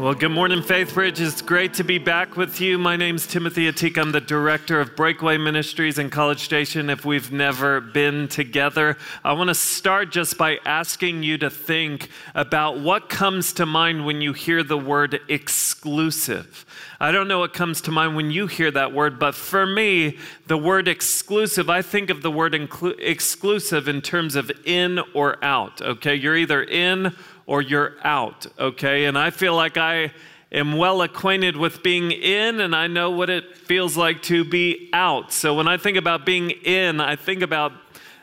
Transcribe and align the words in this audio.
Well, 0.00 0.14
good 0.14 0.30
morning, 0.30 0.62
Faith 0.62 0.94
Bridge. 0.94 1.20
It's 1.20 1.42
great 1.42 1.74
to 1.74 1.84
be 1.84 1.98
back 1.98 2.34
with 2.34 2.58
you. 2.58 2.78
My 2.78 2.96
name's 2.96 3.26
Timothy 3.26 3.70
Ateek. 3.70 3.98
I'm 3.98 4.12
the 4.12 4.20
director 4.22 4.80
of 4.80 4.96
Breakaway 4.96 5.36
Ministries 5.36 5.98
in 5.98 6.08
College 6.08 6.40
Station. 6.40 6.88
If 6.88 7.04
we've 7.04 7.30
never 7.30 7.82
been 7.82 8.26
together, 8.26 8.96
I 9.22 9.34
want 9.34 9.48
to 9.48 9.54
start 9.54 10.10
just 10.10 10.38
by 10.38 10.56
asking 10.64 11.22
you 11.22 11.36
to 11.36 11.50
think 11.50 12.08
about 12.34 12.80
what 12.80 13.10
comes 13.10 13.52
to 13.52 13.66
mind 13.66 14.06
when 14.06 14.22
you 14.22 14.32
hear 14.32 14.62
the 14.62 14.78
word 14.78 15.20
exclusive. 15.28 16.64
I 16.98 17.12
don't 17.12 17.28
know 17.28 17.40
what 17.40 17.52
comes 17.52 17.82
to 17.82 17.90
mind 17.90 18.16
when 18.16 18.30
you 18.30 18.46
hear 18.46 18.70
that 18.70 18.94
word, 18.94 19.18
but 19.18 19.34
for 19.34 19.66
me, 19.66 20.16
the 20.46 20.56
word 20.56 20.88
exclusive, 20.88 21.68
I 21.68 21.82
think 21.82 22.08
of 22.08 22.22
the 22.22 22.30
word 22.30 22.54
inclu- 22.54 22.98
exclusive 22.98 23.86
in 23.86 24.00
terms 24.00 24.34
of 24.34 24.50
in 24.64 24.98
or 25.12 25.44
out. 25.44 25.82
Okay, 25.82 26.14
you're 26.14 26.36
either 26.36 26.62
in 26.62 27.14
or 27.46 27.62
you're 27.62 27.96
out, 28.04 28.46
okay? 28.58 29.06
And 29.06 29.18
I 29.18 29.30
feel 29.30 29.54
like 29.54 29.76
I 29.76 30.12
am 30.52 30.76
well 30.76 31.02
acquainted 31.02 31.56
with 31.56 31.82
being 31.82 32.10
in 32.10 32.60
and 32.60 32.74
I 32.74 32.86
know 32.86 33.10
what 33.10 33.30
it 33.30 33.56
feels 33.56 33.96
like 33.96 34.22
to 34.22 34.44
be 34.44 34.88
out. 34.92 35.32
So 35.32 35.54
when 35.54 35.68
I 35.68 35.76
think 35.76 35.96
about 35.96 36.26
being 36.26 36.50
in, 36.50 37.00
I 37.00 37.16
think 37.16 37.42
about 37.42 37.72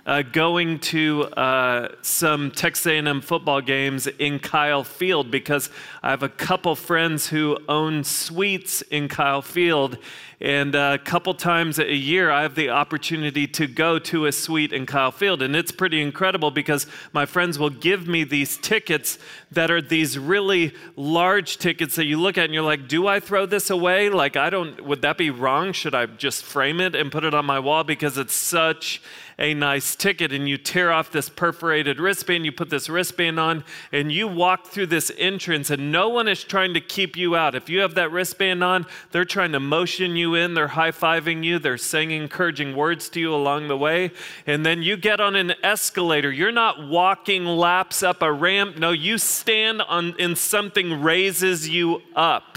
uh, 0.07 0.21
going 0.21 0.79
to 0.79 1.23
uh, 1.35 1.89
some 2.01 2.49
Texas 2.51 2.85
A&M 2.87 3.19
football 3.19 3.59
games 3.59 4.07
in 4.07 4.39
Kyle 4.39 4.85
Field 4.85 5.29
because 5.29 5.69
I 6.01 6.11
have 6.11 6.23
a 6.23 6.29
couple 6.29 6.75
friends 6.75 7.27
who 7.27 7.57
own 7.67 8.05
suites 8.05 8.81
in 8.83 9.09
Kyle 9.09 9.41
Field, 9.41 9.97
and 10.39 10.75
a 10.75 10.99
couple 10.99 11.33
times 11.33 11.79
a 11.79 11.95
year, 11.95 12.29
I 12.29 12.43
have 12.43 12.53
the 12.53 12.69
opportunity 12.69 13.47
to 13.47 13.65
go 13.65 13.97
to 13.97 14.27
a 14.27 14.31
suite 14.31 14.71
in 14.71 14.85
Kyle 14.85 15.11
Field. 15.11 15.41
And 15.41 15.55
it's 15.55 15.71
pretty 15.71 15.99
incredible 15.99 16.51
because 16.51 16.85
my 17.11 17.25
friends 17.25 17.57
will 17.57 17.71
give 17.71 18.07
me 18.07 18.23
these 18.23 18.55
tickets 18.57 19.17
that 19.51 19.71
are 19.71 19.81
these 19.81 20.19
really 20.19 20.73
large 20.95 21.57
tickets 21.57 21.95
that 21.95 22.05
you 22.05 22.19
look 22.19 22.37
at 22.37 22.45
and 22.45 22.53
you're 22.53 22.61
like, 22.61 22.87
do 22.87 23.07
I 23.07 23.19
throw 23.19 23.47
this 23.47 23.71
away? 23.71 24.11
Like, 24.11 24.37
I 24.37 24.51
don't, 24.51 24.85
would 24.85 25.01
that 25.01 25.17
be 25.17 25.31
wrong? 25.31 25.71
Should 25.71 25.95
I 25.95 26.05
just 26.05 26.43
frame 26.43 26.79
it 26.81 26.93
and 26.93 27.11
put 27.11 27.23
it 27.23 27.33
on 27.33 27.45
my 27.45 27.59
wall 27.59 27.83
because 27.83 28.19
it's 28.19 28.35
such 28.35 29.01
a 29.39 29.53
nice 29.53 29.95
ticket 29.95 30.31
and 30.31 30.49
you 30.49 30.57
tear 30.57 30.91
off 30.91 31.11
this 31.11 31.29
perforated 31.29 31.99
wristband, 31.99 32.45
you 32.45 32.51
put 32.51 32.69
this 32.69 32.89
wristband 32.89 33.39
on, 33.39 33.63
and 33.91 34.11
you 34.11 34.27
walk 34.27 34.67
through 34.67 34.87
this 34.87 35.11
entrance, 35.17 35.69
and 35.69 35.91
no 35.91 36.09
one 36.09 36.27
is 36.27 36.43
trying 36.43 36.73
to 36.73 36.81
keep 36.81 37.15
you 37.15 37.35
out. 37.35 37.53
If 37.53 37.69
you 37.69 37.81
have 37.81 37.95
that 37.95 38.11
wristband 38.11 38.63
on, 38.63 38.85
they're 39.11 39.25
trying 39.25 39.51
to 39.51 39.59
motion 39.59 40.15
you 40.15 40.33
in, 40.35 40.55
they're 40.55 40.69
high 40.69 40.91
fiving 40.91 41.43
you, 41.43 41.59
they're 41.59 41.77
saying 41.77 42.11
encouraging 42.11 42.75
words 42.75 43.09
to 43.09 43.19
you 43.19 43.33
along 43.33 43.67
the 43.67 43.77
way. 43.77 44.11
And 44.45 44.65
then 44.65 44.81
you 44.81 44.97
get 44.97 45.19
on 45.19 45.35
an 45.35 45.53
escalator. 45.63 46.31
You're 46.31 46.51
not 46.51 46.87
walking 46.87 47.45
laps 47.45 48.01
up 48.03 48.21
a 48.21 48.31
ramp. 48.31 48.77
No, 48.77 48.91
you 48.91 49.17
stand 49.17 49.81
on 49.81 50.15
and 50.19 50.37
something 50.37 51.01
raises 51.01 51.69
you 51.69 52.01
up. 52.15 52.56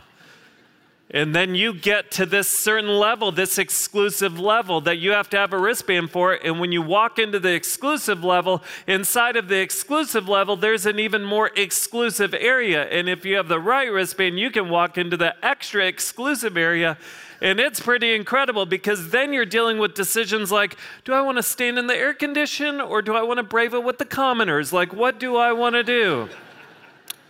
And 1.12 1.34
then 1.34 1.56
you 1.56 1.74
get 1.74 2.12
to 2.12 2.26
this 2.26 2.46
certain 2.46 2.88
level, 2.88 3.32
this 3.32 3.58
exclusive 3.58 4.38
level 4.38 4.80
that 4.82 4.98
you 4.98 5.10
have 5.10 5.28
to 5.30 5.36
have 5.36 5.52
a 5.52 5.58
wristband 5.58 6.12
for. 6.12 6.34
And 6.34 6.60
when 6.60 6.70
you 6.70 6.82
walk 6.82 7.18
into 7.18 7.40
the 7.40 7.52
exclusive 7.52 8.22
level, 8.22 8.62
inside 8.86 9.34
of 9.34 9.48
the 9.48 9.58
exclusive 9.58 10.28
level, 10.28 10.54
there's 10.54 10.86
an 10.86 11.00
even 11.00 11.24
more 11.24 11.50
exclusive 11.56 12.32
area. 12.32 12.84
And 12.84 13.08
if 13.08 13.24
you 13.24 13.34
have 13.36 13.48
the 13.48 13.58
right 13.58 13.90
wristband, 13.90 14.38
you 14.38 14.52
can 14.52 14.68
walk 14.68 14.98
into 14.98 15.16
the 15.16 15.34
extra 15.44 15.84
exclusive 15.84 16.56
area. 16.56 16.96
And 17.42 17.58
it's 17.58 17.80
pretty 17.80 18.14
incredible 18.14 18.64
because 18.64 19.10
then 19.10 19.32
you're 19.32 19.46
dealing 19.46 19.78
with 19.78 19.94
decisions 19.94 20.52
like 20.52 20.76
do 21.04 21.12
I 21.12 21.22
want 21.22 21.38
to 21.38 21.42
stand 21.42 21.78
in 21.78 21.88
the 21.88 21.96
air 21.96 22.14
condition 22.14 22.80
or 22.80 23.02
do 23.02 23.14
I 23.16 23.22
want 23.22 23.38
to 23.38 23.42
brave 23.42 23.74
it 23.74 23.82
with 23.82 23.98
the 23.98 24.04
commoners? 24.04 24.72
Like, 24.72 24.92
what 24.92 25.18
do 25.18 25.36
I 25.36 25.52
want 25.52 25.74
to 25.74 25.82
do? 25.82 26.28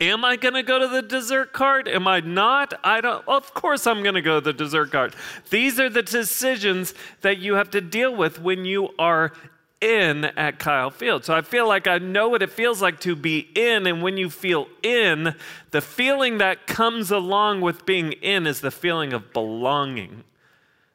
Am 0.00 0.24
I 0.24 0.36
going 0.36 0.54
to 0.54 0.62
go 0.62 0.78
to 0.78 0.88
the 0.88 1.02
dessert 1.02 1.52
cart? 1.52 1.86
Am 1.86 2.08
I 2.08 2.20
not? 2.20 2.72
I 2.82 3.02
don't. 3.02 3.26
Of 3.28 3.52
course, 3.52 3.86
I'm 3.86 4.02
going 4.02 4.14
to 4.14 4.22
go 4.22 4.40
to 4.40 4.44
the 4.44 4.52
dessert 4.52 4.90
cart. 4.90 5.14
These 5.50 5.78
are 5.78 5.90
the 5.90 6.02
decisions 6.02 6.94
that 7.20 7.38
you 7.38 7.54
have 7.54 7.70
to 7.70 7.82
deal 7.82 8.14
with 8.14 8.40
when 8.40 8.64
you 8.64 8.94
are 8.98 9.32
in 9.80 10.24
at 10.24 10.58
Kyle 10.58 10.90
Field. 10.90 11.24
So 11.24 11.34
I 11.34 11.42
feel 11.42 11.68
like 11.68 11.86
I 11.86 11.98
know 11.98 12.30
what 12.30 12.42
it 12.42 12.50
feels 12.50 12.80
like 12.80 13.00
to 13.00 13.14
be 13.14 13.48
in. 13.54 13.86
And 13.86 14.02
when 14.02 14.16
you 14.16 14.30
feel 14.30 14.68
in, 14.82 15.34
the 15.70 15.80
feeling 15.80 16.38
that 16.38 16.66
comes 16.66 17.10
along 17.10 17.60
with 17.60 17.84
being 17.84 18.12
in 18.12 18.46
is 18.46 18.60
the 18.60 18.70
feeling 18.70 19.12
of 19.12 19.32
belonging. 19.32 20.24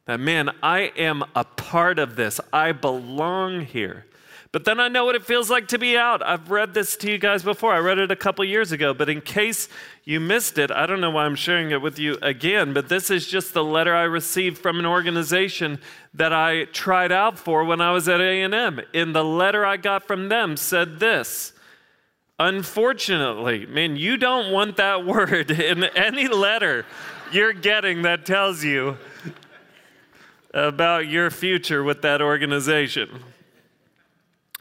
That, 0.05 0.19
man, 0.19 0.51
I 0.61 0.91
am 0.97 1.23
a 1.35 1.43
part 1.43 1.97
of 1.97 2.15
this, 2.15 2.39
I 2.53 2.71
belong 2.71 3.61
here. 3.61 4.05
But 4.55 4.63
then 4.63 4.79
I 4.79 4.87
know 4.87 5.03
what 5.03 5.15
it 5.15 5.25
feels 5.25 5.49
like 5.49 5.67
to 5.67 5.77
be 5.77 5.97
out. 5.97 6.25
I've 6.25 6.49
read 6.49 6.73
this 6.73 6.95
to 6.95 7.11
you 7.11 7.17
guys 7.17 7.43
before. 7.43 7.73
I 7.73 7.79
read 7.79 7.97
it 7.97 8.09
a 8.09 8.15
couple 8.15 8.45
years 8.45 8.71
ago, 8.71 8.93
but 8.93 9.09
in 9.09 9.19
case 9.19 9.67
you 10.05 10.21
missed 10.21 10.57
it, 10.57 10.71
I 10.71 10.85
don't 10.85 11.01
know 11.01 11.09
why 11.09 11.25
I'm 11.25 11.35
sharing 11.35 11.71
it 11.71 11.81
with 11.81 11.99
you 11.99 12.17
again, 12.21 12.71
but 12.71 12.87
this 12.87 13.09
is 13.09 13.27
just 13.27 13.53
the 13.53 13.65
letter 13.65 13.93
I 13.93 14.03
received 14.03 14.57
from 14.57 14.79
an 14.79 14.85
organization 14.85 15.79
that 16.13 16.31
I 16.31 16.63
tried 16.71 17.11
out 17.11 17.37
for 17.37 17.65
when 17.65 17.81
I 17.81 17.91
was 17.91 18.07
at 18.07 18.21
A&M. 18.21 18.79
In 18.93 19.11
the 19.11 19.25
letter 19.25 19.65
I 19.65 19.75
got 19.75 20.07
from 20.07 20.29
them 20.29 20.55
said 20.55 21.01
this: 21.01 21.51
Unfortunately, 22.39 23.65
man, 23.65 23.97
you 23.97 24.15
don't 24.15 24.53
want 24.53 24.77
that 24.77 25.05
word 25.05 25.51
in 25.51 25.83
any 25.83 26.29
letter 26.29 26.85
you're 27.29 27.51
getting 27.51 28.03
that 28.03 28.25
tells 28.25 28.63
you 28.63 28.99
about 30.53 31.09
your 31.09 31.29
future 31.29 31.83
with 31.83 32.01
that 32.03 32.21
organization. 32.21 33.21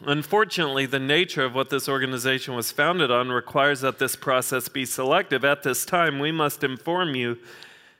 Unfortunately, 0.07 0.87
the 0.87 0.99
nature 0.99 1.45
of 1.45 1.55
what 1.55 1.71
this 1.71 1.89
organization 1.89 2.55
was 2.55 2.71
founded 2.71 3.11
on 3.11 3.31
requires 3.31 3.81
that 3.81 3.99
this 3.99 4.17
process 4.17 4.69
be 4.69 4.85
selective. 4.85 5.45
At 5.45 5.63
this 5.63 5.85
time, 5.85 6.19
we 6.19 6.33
must 6.33 6.63
inform 6.63 7.15
you 7.15 7.39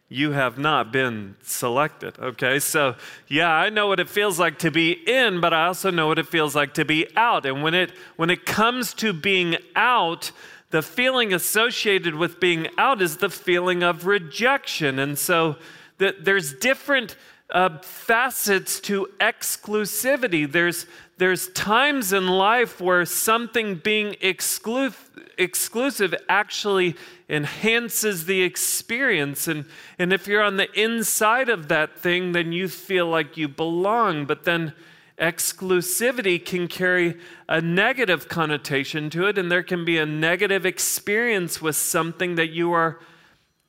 you 0.09 0.33
have 0.33 0.59
not 0.59 0.93
been 0.93 1.35
selected. 1.43 2.19
Okay, 2.19 2.59
so 2.59 2.95
yeah, 3.27 3.51
I 3.51 3.71
know 3.71 3.87
what 3.87 4.01
it 4.01 4.09
feels 4.09 4.39
like 4.39 4.59
to 4.61 4.71
be 4.71 4.93
in, 4.93 5.41
but 5.41 5.55
I 5.55 5.67
also 5.67 5.91
know 5.91 6.07
what 6.07 6.19
it 6.19 6.29
feels 6.29 6.55
like 6.55 6.75
to 6.75 6.85
be 6.85 7.07
out. 7.17 7.47
And 7.47 7.63
when 7.63 7.75
it 7.75 7.91
when 8.17 8.31
it 8.31 8.45
comes 8.45 8.95
to 8.95 9.13
being 9.13 9.57
out, 9.75 10.31
the 10.71 10.83
feeling 10.83 11.33
associated 11.33 12.15
with 12.15 12.39
being 12.39 12.69
out 12.77 13.01
is 13.01 13.17
the 13.17 13.31
feeling 13.31 13.83
of 13.83 14.07
rejection. 14.07 14.99
And 14.99 15.19
so 15.19 15.57
that 15.99 16.25
there's 16.25 16.53
different 16.53 17.17
uh, 17.51 17.79
facets 17.79 18.81
to 18.81 19.09
exclusivity. 19.21 20.51
There's 20.51 20.87
there's 21.17 21.49
times 21.49 22.13
in 22.13 22.27
life 22.27 22.81
where 22.81 23.05
something 23.05 23.77
being 23.77 24.15
exclu- 24.15 24.95
exclusive 25.39 26.15
actually 26.29 26.97
enhances 27.29 28.27
the 28.27 28.43
experience. 28.43 29.47
And, 29.47 29.65
and 29.99 30.13
if 30.13 30.27
you're 30.27 30.43
on 30.43 30.57
the 30.57 30.71
inside 30.73 31.49
of 31.49 31.69
that 31.69 31.99
thing, 31.99 32.33
then 32.33 32.53
you 32.53 32.69
feel 32.69 33.07
like 33.07 33.37
you 33.37 33.49
belong. 33.49 34.27
But 34.27 34.45
then 34.45 34.73
exclusivity 35.19 36.45
can 36.45 36.67
carry 36.67 37.17
a 37.49 37.61
negative 37.61 38.29
connotation 38.29 39.09
to 39.11 39.27
it, 39.27 39.39
and 39.39 39.51
there 39.51 39.63
can 39.63 39.85
be 39.85 39.99
a 39.99 40.07
negative 40.07 40.67
experience 40.67 41.63
with 41.63 41.77
something 41.77 42.35
that 42.35 42.51
you 42.51 42.73
are 42.73 42.99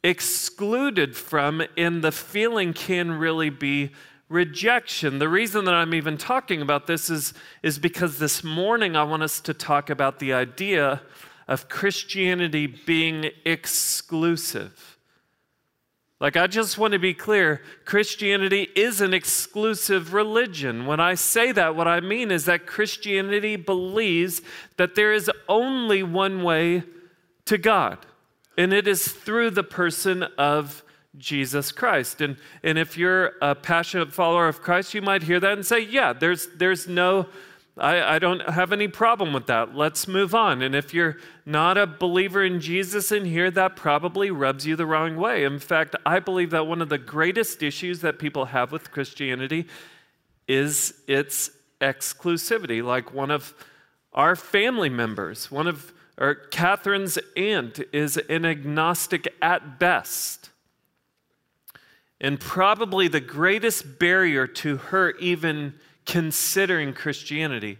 excluded 0.03 1.15
from, 1.15 1.63
and 1.77 2.03
the 2.03 2.11
feeling 2.11 2.73
can 2.73 3.11
really 3.11 3.49
be 3.49 3.91
rejection. 4.29 5.19
The 5.19 5.29
reason 5.29 5.65
that 5.65 5.73
I'm 5.73 5.93
even 5.93 6.17
talking 6.17 6.61
about 6.61 6.87
this 6.87 7.09
is, 7.09 7.33
is 7.61 7.79
because 7.79 8.17
this 8.19 8.43
morning 8.43 8.95
I 8.95 9.03
want 9.03 9.23
us 9.23 9.39
to 9.41 9.53
talk 9.53 9.89
about 9.89 10.19
the 10.19 10.33
idea 10.33 11.01
of 11.47 11.69
Christianity 11.69 12.65
being 12.65 13.29
exclusive. 13.45 14.97
Like, 16.19 16.37
I 16.37 16.47
just 16.47 16.77
want 16.77 16.93
to 16.93 16.99
be 16.99 17.13
clear 17.13 17.61
Christianity 17.83 18.69
is 18.75 19.01
an 19.01 19.13
exclusive 19.13 20.13
religion. 20.13 20.85
When 20.85 20.99
I 20.99 21.15
say 21.15 21.51
that, 21.51 21.75
what 21.75 21.87
I 21.87 21.99
mean 21.99 22.31
is 22.31 22.45
that 22.45 22.65
Christianity 22.65 23.57
believes 23.57 24.41
that 24.77 24.95
there 24.95 25.13
is 25.13 25.29
only 25.49 26.03
one 26.03 26.41
way 26.41 26.83
to 27.45 27.57
God, 27.57 27.99
and 28.57 28.73
it 28.73 28.87
is 28.87 29.09
through 29.09 29.51
the 29.51 29.63
person 29.63 30.23
of 30.37 30.84
Jesus 31.17 31.71
Christ. 31.71 32.21
And, 32.21 32.37
and 32.63 32.77
if 32.77 32.97
you're 32.97 33.33
a 33.41 33.55
passionate 33.55 34.13
follower 34.13 34.47
of 34.47 34.61
Christ, 34.61 34.93
you 34.93 35.01
might 35.01 35.23
hear 35.23 35.39
that 35.39 35.53
and 35.53 35.65
say, 35.65 35.79
yeah, 35.79 36.13
there's, 36.13 36.47
there's 36.55 36.87
no, 36.87 37.27
I, 37.77 38.15
I 38.15 38.19
don't 38.19 38.41
have 38.49 38.71
any 38.71 38.87
problem 38.87 39.33
with 39.33 39.47
that. 39.47 39.75
Let's 39.75 40.07
move 40.07 40.33
on. 40.35 40.61
And 40.61 40.75
if 40.75 40.93
you're 40.93 41.17
not 41.45 41.77
a 41.77 41.87
believer 41.87 42.43
in 42.43 42.61
Jesus 42.61 43.11
in 43.11 43.25
here, 43.25 43.51
that 43.51 43.75
probably 43.75 44.31
rubs 44.31 44.65
you 44.65 44.75
the 44.75 44.85
wrong 44.85 45.15
way. 45.15 45.43
In 45.43 45.59
fact, 45.59 45.95
I 46.05 46.19
believe 46.19 46.51
that 46.51 46.67
one 46.67 46.81
of 46.81 46.89
the 46.89 46.97
greatest 46.97 47.63
issues 47.63 48.01
that 48.01 48.19
people 48.19 48.45
have 48.45 48.71
with 48.71 48.91
Christianity 48.91 49.67
is 50.47 50.93
its 51.07 51.51
exclusivity. 51.81 52.83
Like 52.83 53.13
one 53.13 53.31
of 53.31 53.53
our 54.13 54.35
family 54.35 54.89
members, 54.89 55.51
one 55.51 55.67
of 55.67 55.91
or 56.17 56.35
Catherine's 56.35 57.19
aunt 57.35 57.81
is 57.91 58.17
an 58.17 58.45
agnostic 58.45 59.27
at 59.41 59.79
best. 59.79 60.49
And 62.19 62.39
probably 62.39 63.07
the 63.07 63.19
greatest 63.19 63.99
barrier 63.99 64.47
to 64.47 64.77
her 64.77 65.11
even 65.17 65.75
considering 66.05 66.93
Christianity 66.93 67.79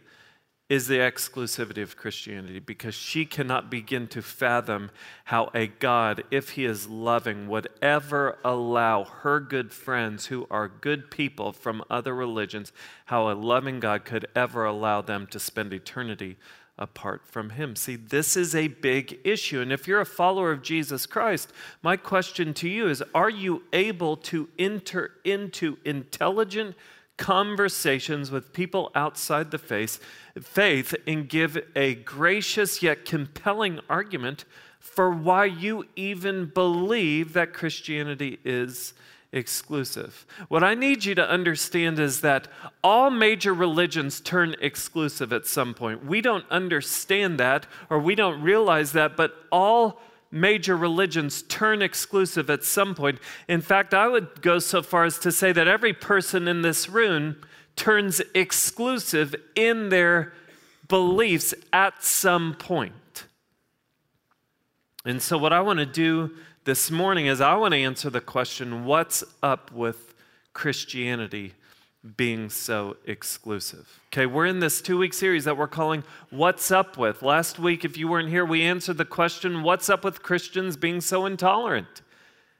is 0.67 0.87
the 0.87 0.97
exclusivity 0.97 1.83
of 1.83 1.95
Christianity 1.95 2.57
because 2.59 2.95
she 2.95 3.23
cannot 3.23 3.69
begin 3.69 4.07
to 4.07 4.21
fathom 4.21 4.89
how 5.25 5.51
a 5.53 5.67
God, 5.67 6.23
if 6.31 6.51
he 6.51 6.65
is 6.65 6.89
loving, 6.89 7.47
would 7.47 7.67
ever 7.83 8.39
allow 8.43 9.03
her 9.03 9.39
good 9.39 9.71
friends 9.71 10.25
who 10.25 10.47
are 10.49 10.67
good 10.67 11.11
people 11.11 11.51
from 11.51 11.83
other 11.87 12.15
religions, 12.15 12.71
how 13.05 13.29
a 13.29 13.33
loving 13.33 13.79
God 13.79 14.05
could 14.05 14.25
ever 14.35 14.65
allow 14.65 15.01
them 15.01 15.27
to 15.27 15.39
spend 15.39 15.71
eternity 15.71 16.35
apart 16.77 17.25
from 17.25 17.51
him. 17.51 17.75
See, 17.75 17.95
this 17.95 18.35
is 18.35 18.53
a 18.53 18.67
big 18.67 19.19
issue. 19.23 19.61
And 19.61 19.71
if 19.71 19.87
you're 19.87 20.01
a 20.01 20.05
follower 20.05 20.51
of 20.51 20.61
Jesus 20.61 21.05
Christ, 21.05 21.51
my 21.81 21.95
question 21.95 22.53
to 22.55 22.69
you 22.69 22.89
is 22.89 23.03
are 23.13 23.29
you 23.29 23.63
able 23.71 24.17
to 24.17 24.49
enter 24.59 25.11
into 25.23 25.77
intelligent 25.85 26.75
conversations 27.17 28.29
with 28.29 28.51
people 28.51 28.91
outside 28.93 29.51
the 29.51 29.57
faith, 29.57 30.03
faith 30.41 30.93
and 31.07 31.29
give 31.29 31.57
a 31.75 31.95
gracious 31.95 32.83
yet 32.83 33.05
compelling 33.05 33.79
argument 33.89 34.43
for 34.79 35.09
why 35.09 35.45
you 35.45 35.85
even 35.95 36.45
believe 36.45 37.33
that 37.33 37.53
Christianity 37.53 38.39
is 38.43 38.93
exclusive. 39.35 40.25
What 40.47 40.63
I 40.63 40.73
need 40.73 41.05
you 41.05 41.13
to 41.15 41.29
understand 41.29 41.99
is 41.99 42.21
that 42.21 42.47
all 42.83 43.09
major 43.09 43.53
religions 43.53 44.21
turn 44.21 44.55
exclusive 44.61 45.33
at 45.33 45.45
some 45.45 45.73
point. 45.73 46.05
We 46.05 46.21
don't 46.21 46.49
understand 46.49 47.37
that 47.39 47.67
or 47.89 47.99
we 47.99 48.15
don't 48.15 48.41
realize 48.41 48.93
that, 48.93 49.17
but 49.17 49.35
all 49.51 50.01
major 50.31 50.75
religions 50.75 51.43
turn 51.43 51.81
exclusive 51.81 52.49
at 52.49 52.63
some 52.63 52.95
point. 52.95 53.19
In 53.47 53.61
fact, 53.61 53.93
I 53.93 54.07
would 54.07 54.41
go 54.41 54.57
so 54.59 54.81
far 54.81 55.03
as 55.03 55.19
to 55.19 55.31
say 55.31 55.51
that 55.51 55.67
every 55.67 55.93
person 55.93 56.47
in 56.47 56.61
this 56.61 56.89
room 56.89 57.35
turns 57.75 58.21
exclusive 58.33 59.35
in 59.55 59.89
their 59.89 60.33
beliefs 60.87 61.53
at 61.73 62.03
some 62.03 62.53
point. 62.53 63.25
And 65.03 65.21
so, 65.21 65.37
what 65.37 65.53
I 65.53 65.61
want 65.61 65.79
to 65.79 65.85
do 65.85 66.31
this 66.65 66.89
morning 66.89 67.27
is 67.27 67.41
I 67.41 67.55
want 67.55 67.75
to 67.75 67.79
answer 67.79 68.09
the 68.09 68.19
question 68.19 68.85
what's 68.85 69.23
up 69.43 69.71
with 69.71 70.15
Christianity 70.53 71.53
being 72.17 72.49
so 72.49 72.97
exclusive. 73.05 73.99
Okay, 74.07 74.25
we're 74.25 74.47
in 74.47 74.59
this 74.59 74.81
two 74.81 74.97
week 74.97 75.13
series 75.13 75.43
that 75.45 75.57
we're 75.57 75.67
calling 75.67 76.03
What's 76.31 76.71
Up 76.71 76.97
With. 76.97 77.21
Last 77.21 77.59
week, 77.59 77.85
if 77.85 77.97
you 77.97 78.07
weren't 78.07 78.29
here, 78.29 78.43
we 78.43 78.63
answered 78.63 78.97
the 78.97 79.05
question 79.05 79.61
What's 79.61 79.89
up 79.89 80.03
with 80.03 80.23
Christians 80.23 80.75
being 80.75 81.01
so 81.01 81.27
intolerant? 81.27 82.01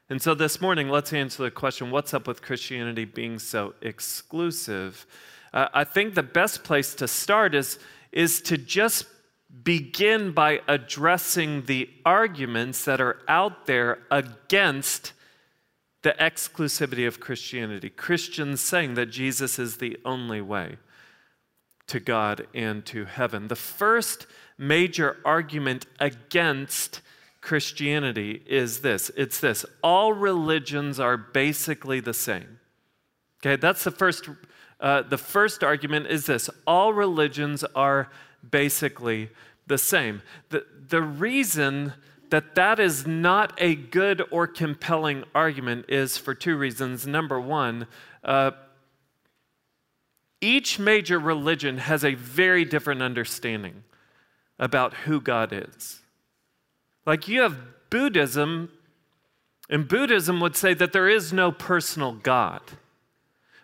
And 0.08 0.22
so 0.22 0.34
this 0.34 0.60
morning, 0.60 0.88
let's 0.88 1.12
answer 1.12 1.42
the 1.42 1.50
question 1.50 1.90
What's 1.90 2.14
up 2.14 2.28
with 2.28 2.42
Christianity 2.42 3.06
being 3.06 3.40
so 3.40 3.74
exclusive? 3.82 5.04
Uh, 5.52 5.66
I 5.74 5.82
think 5.82 6.14
the 6.14 6.22
best 6.22 6.62
place 6.62 6.94
to 6.94 7.08
start 7.08 7.56
is, 7.56 7.80
is 8.12 8.40
to 8.42 8.56
just 8.56 9.15
begin 9.62 10.32
by 10.32 10.60
addressing 10.68 11.64
the 11.64 11.88
arguments 12.04 12.84
that 12.84 13.00
are 13.00 13.18
out 13.28 13.66
there 13.66 13.98
against 14.10 15.12
the 16.02 16.14
exclusivity 16.20 17.06
of 17.06 17.20
Christianity. 17.20 17.90
Christians 17.90 18.60
saying 18.60 18.94
that 18.94 19.06
Jesus 19.06 19.58
is 19.58 19.78
the 19.78 19.98
only 20.04 20.40
way 20.40 20.76
to 21.88 22.00
God 22.00 22.46
and 22.54 22.84
to 22.86 23.04
heaven. 23.04 23.48
The 23.48 23.56
first 23.56 24.26
major 24.58 25.16
argument 25.24 25.86
against 26.00 27.00
Christianity 27.40 28.42
is 28.46 28.80
this 28.80 29.10
it's 29.16 29.38
this 29.38 29.64
all 29.82 30.12
religions 30.12 30.98
are 30.98 31.16
basically 31.16 32.00
the 32.00 32.14
same. 32.14 32.58
Okay, 33.40 33.56
that's 33.56 33.84
the 33.84 33.90
first. 33.90 34.28
Uh, 34.78 35.02
the 35.02 35.18
first 35.18 35.64
argument 35.64 36.06
is 36.08 36.26
this 36.26 36.50
all 36.66 36.92
religions 36.92 37.64
are 37.74 38.10
basically 38.50 39.30
the 39.66 39.78
same. 39.78 40.22
The, 40.50 40.64
the 40.88 41.02
reason 41.02 41.92
that 42.30 42.54
that 42.54 42.80
is 42.80 43.06
not 43.06 43.52
a 43.58 43.74
good 43.74 44.22
or 44.30 44.46
compelling 44.46 45.24
argument 45.34 45.86
is 45.88 46.18
for 46.18 46.34
two 46.34 46.56
reasons. 46.56 47.06
Number 47.06 47.40
one, 47.40 47.86
uh, 48.24 48.52
each 50.40 50.78
major 50.78 51.18
religion 51.18 51.78
has 51.78 52.04
a 52.04 52.14
very 52.14 52.64
different 52.64 53.02
understanding 53.02 53.84
about 54.58 54.94
who 54.94 55.20
God 55.20 55.52
is. 55.52 56.00
Like 57.04 57.28
you 57.28 57.40
have 57.40 57.56
Buddhism, 57.90 58.70
and 59.70 59.88
Buddhism 59.88 60.40
would 60.40 60.56
say 60.56 60.74
that 60.74 60.92
there 60.92 61.08
is 61.08 61.32
no 61.32 61.52
personal 61.52 62.12
God. 62.12 62.62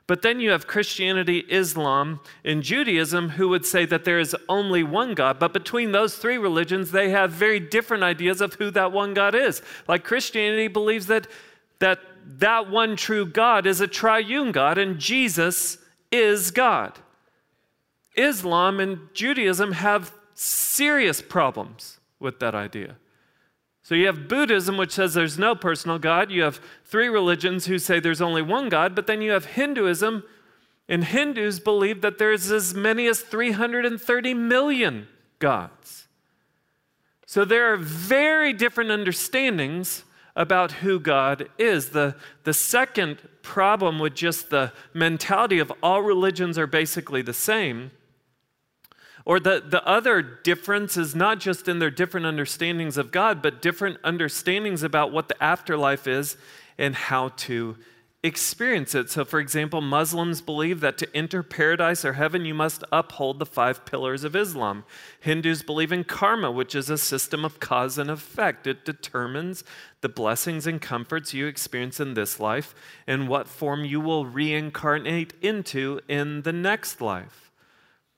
But 0.07 0.23
then 0.23 0.41
you 0.41 0.51
have 0.51 0.67
Christianity, 0.67 1.45
Islam, 1.49 2.21
and 2.45 2.63
Judaism 2.63 3.31
who 3.31 3.49
would 3.49 3.65
say 3.65 3.85
that 3.87 4.05
there 4.05 4.19
is 4.19 4.37
only 4.49 4.83
one 4.83 5.15
God. 5.15 5.39
But 5.39 5.53
between 5.53 5.93
those 5.93 6.17
three 6.17 6.39
religions, 6.39 6.91
they 6.91 7.11
have 7.11 7.31
very 7.31 7.61
different 7.61 8.03
ideas 8.03 8.41
of 8.41 8.55
who 8.55 8.71
that 8.73 8.93
one 8.93 9.15
God 9.15 9.35
is. 9.35 9.63
Like 9.87 10.05
Christianity 10.05 10.69
believes 10.69 11.07
that 11.07 11.29
that, 11.83 11.99
that 12.39 12.71
one 12.71 12.95
true 12.95 13.27
God 13.27 13.67
is 13.67 13.81
a 13.81 13.89
triune 13.89 14.53
God 14.53 14.79
and 14.79 15.01
Jesus 15.01 15.79
is 16.13 16.53
God. 16.53 16.99
Islam 18.17 18.79
and 18.79 19.09
Judaism 19.15 19.73
have 19.73 20.13
serious 20.35 21.21
problems 21.21 21.99
with 22.21 22.39
that 22.39 22.55
idea. 22.55 22.97
So 23.93 23.97
you 23.97 24.07
have 24.07 24.27
Buddhism, 24.27 24.79
which 24.79 24.93
says 24.93 25.13
there's 25.13 25.39
no 25.39 25.55
personal 25.55 25.99
God. 25.99 26.31
You 26.31 26.45
have 26.45 26.63
three 26.83 27.09
religions 27.09 27.67
who 27.67 27.79
say 27.79 28.01
there's 28.01 28.23
only 28.23 28.41
one 28.41 28.71
God. 28.71 28.95
But 28.95 29.07
then 29.07 29.21
you 29.21 29.33
have 29.33 29.45
Hinduism, 29.45 30.25
and 30.89 31.05
Hindus 31.05 31.61
believe 31.61 32.01
that 32.01 32.17
there's 32.17 32.51
as 32.51 32.73
many 32.73 33.07
as 33.07 33.21
330 33.21 34.33
million 34.33 35.09
gods. 35.41 36.09
So 37.27 37.45
there 37.45 37.71
are 37.71 37.77
very 37.77 38.55
different 38.55 38.91
understandings 38.91 40.05
about 40.35 40.73
who 40.73 40.99
God 40.99 41.51
is. 41.59 41.91
The, 41.91 42.17
the 42.45 42.55
second 42.55 43.19
problem 43.43 43.99
with 43.99 44.15
just 44.15 44.49
the 44.49 44.73
mentality 44.95 45.59
of 45.59 45.71
all 45.83 46.01
religions 46.01 46.57
are 46.57 46.67
basically 46.67 47.21
the 47.21 47.35
same 47.35 47.91
or 49.25 49.39
the, 49.39 49.63
the 49.65 49.87
other 49.87 50.23
difference 50.23 50.97
is 50.97 51.15
not 51.15 51.39
just 51.39 51.69
in 51.69 51.79
their 51.79 51.91
different 51.91 52.27
understandings 52.27 52.97
of 52.97 53.13
God, 53.13 53.43
but 53.43 53.63
different 53.63 53.99
understandings 54.03 54.83
about 54.83 55.13
what 55.13 55.29
the 55.29 55.43
afterlife 55.43 56.07
is 56.07 56.37
and 56.79 56.95
how 56.95 57.29
to 57.29 57.77
experience 58.25 58.95
it. 58.95 59.11
So, 59.11 59.25
for 59.25 59.41
example, 59.41 59.81
Muslims 59.81 60.41
believe 60.41 60.81
that 60.81 60.97
to 60.99 61.17
enter 61.17 61.43
paradise 61.43 62.05
or 62.05 62.13
heaven, 62.13 62.45
you 62.45 62.55
must 62.55 62.85
uphold 62.93 63.39
the 63.39 63.47
five 63.47 63.85
pillars 63.85 64.23
of 64.23 64.37
Islam. 64.37 64.85
Hindus 65.21 65.63
believe 65.63 65.91
in 65.91 66.05
karma, 66.05 66.51
which 66.51 66.75
is 66.75 66.89
a 66.89 66.99
system 66.99 67.45
of 67.45 67.59
cause 67.59 67.99
and 67.99 68.11
effect. 68.11 68.67
It 68.67 68.85
determines 68.85 69.65
the 70.03 70.09
blessings 70.09 70.69
and 70.69 70.81
comforts 70.81 71.35
you 71.35 71.47
experience 71.47 71.99
in 71.99 72.15
this 72.15 72.39
life 72.39 72.75
and 73.09 73.29
what 73.29 73.49
form 73.49 73.85
you 73.85 74.01
will 74.01 74.25
reincarnate 74.25 75.35
into 75.43 76.01
in 76.09 76.43
the 76.43 76.53
next 76.53 77.01
life. 77.01 77.52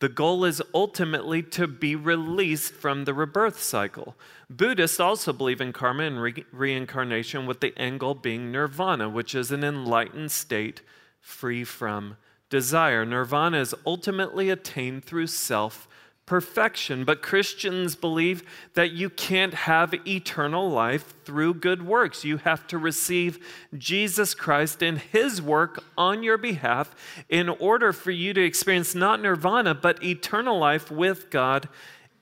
The 0.05 0.11
goal 0.11 0.45
is 0.45 0.61
ultimately 0.75 1.43
to 1.45 1.67
be 1.67 1.97
released 1.97 2.75
from 2.75 3.07
the 3.07 3.15
rebirth 3.15 3.63
cycle. 3.63 4.15
Buddhists 4.51 5.01
also 5.01 5.33
believe 5.33 5.63
in 5.63 5.73
karma 5.73 6.03
and 6.03 6.21
re- 6.21 6.45
reincarnation, 6.53 7.47
with 7.47 7.61
the 7.61 7.73
end 7.79 8.01
goal 8.01 8.13
being 8.13 8.53
nirvana, 8.53 9.09
which 9.09 9.35
is 9.35 9.51
an 9.51 9.65
enlightened 9.65 10.31
state 10.31 10.83
free 11.23 11.65
from 11.65 12.19
desire. 12.51 13.07
Nirvana 13.07 13.57
is 13.61 13.75
ultimately 13.87 14.51
attained 14.51 15.07
through 15.07 15.29
self 15.29 15.89
perfection. 16.27 17.05
But 17.05 17.23
Christians 17.23 17.97
believe 17.97 18.43
that 18.75 18.93
you 18.93 19.11
can't 19.11 19.55
have 19.55 19.95
eternal 20.07 20.71
life 20.71 21.15
through 21.25 21.55
good 21.55 21.87
works. 21.87 22.25
You 22.25 22.39
have 22.39 22.67
to 22.69 22.79
receive 22.79 23.45
Jesus 23.77 24.35
Christ 24.35 24.83
and 24.83 24.99
his 24.99 25.43
work 25.43 25.85
on 25.99 26.23
your 26.23 26.39
behalf 26.39 26.95
in 27.29 27.49
order 27.49 27.93
for 27.93 28.11
you 28.11 28.33
to 28.33 28.45
experience 28.45 28.95
not 28.95 29.21
nirvana, 29.21 29.75
but 29.75 30.03
eternal 30.03 30.59
life 30.59 30.91
with 30.91 31.31
God 31.31 31.69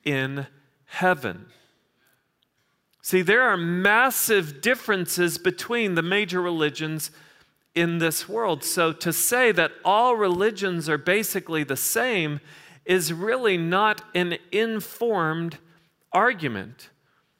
in 0.04 0.46
heaven. 0.86 1.46
See, 3.02 3.22
there 3.22 3.42
are 3.42 3.56
massive 3.56 4.60
differences 4.60 5.38
between 5.38 5.94
the 5.94 6.02
major 6.02 6.40
religions 6.40 7.10
in 7.74 7.98
this 7.98 8.28
world. 8.28 8.62
So 8.62 8.92
to 8.92 9.12
say 9.12 9.50
that 9.52 9.72
all 9.84 10.14
religions 10.14 10.88
are 10.88 10.98
basically 10.98 11.64
the 11.64 11.76
same 11.76 12.40
is 12.84 13.12
really 13.12 13.56
not 13.56 14.02
an 14.14 14.38
informed 14.50 15.58
argument. 16.12 16.90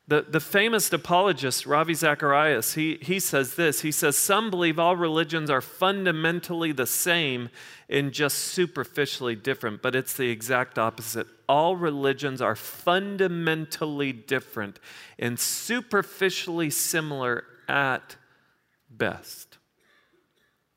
The, 0.08 0.22
the 0.28 0.40
famous 0.40 0.92
apologist, 0.92 1.64
Ravi 1.64 1.94
Zacharias, 1.94 2.74
he, 2.74 2.98
he 3.00 3.20
says 3.20 3.54
this. 3.54 3.80
He 3.80 3.92
says, 3.92 4.16
Some 4.16 4.50
believe 4.50 4.78
all 4.78 4.96
religions 4.96 5.48
are 5.48 5.60
fundamentally 5.60 6.72
the 6.72 6.86
same 6.86 7.50
and 7.88 8.12
just 8.12 8.38
superficially 8.38 9.36
different, 9.36 9.80
but 9.80 9.94
it's 9.94 10.14
the 10.14 10.28
exact 10.28 10.78
opposite. 10.78 11.26
All 11.48 11.76
religions 11.76 12.42
are 12.42 12.56
fundamentally 12.56 14.12
different 14.12 14.80
and 15.18 15.38
superficially 15.38 16.70
similar 16.70 17.44
at 17.68 18.16
best. 18.90 19.58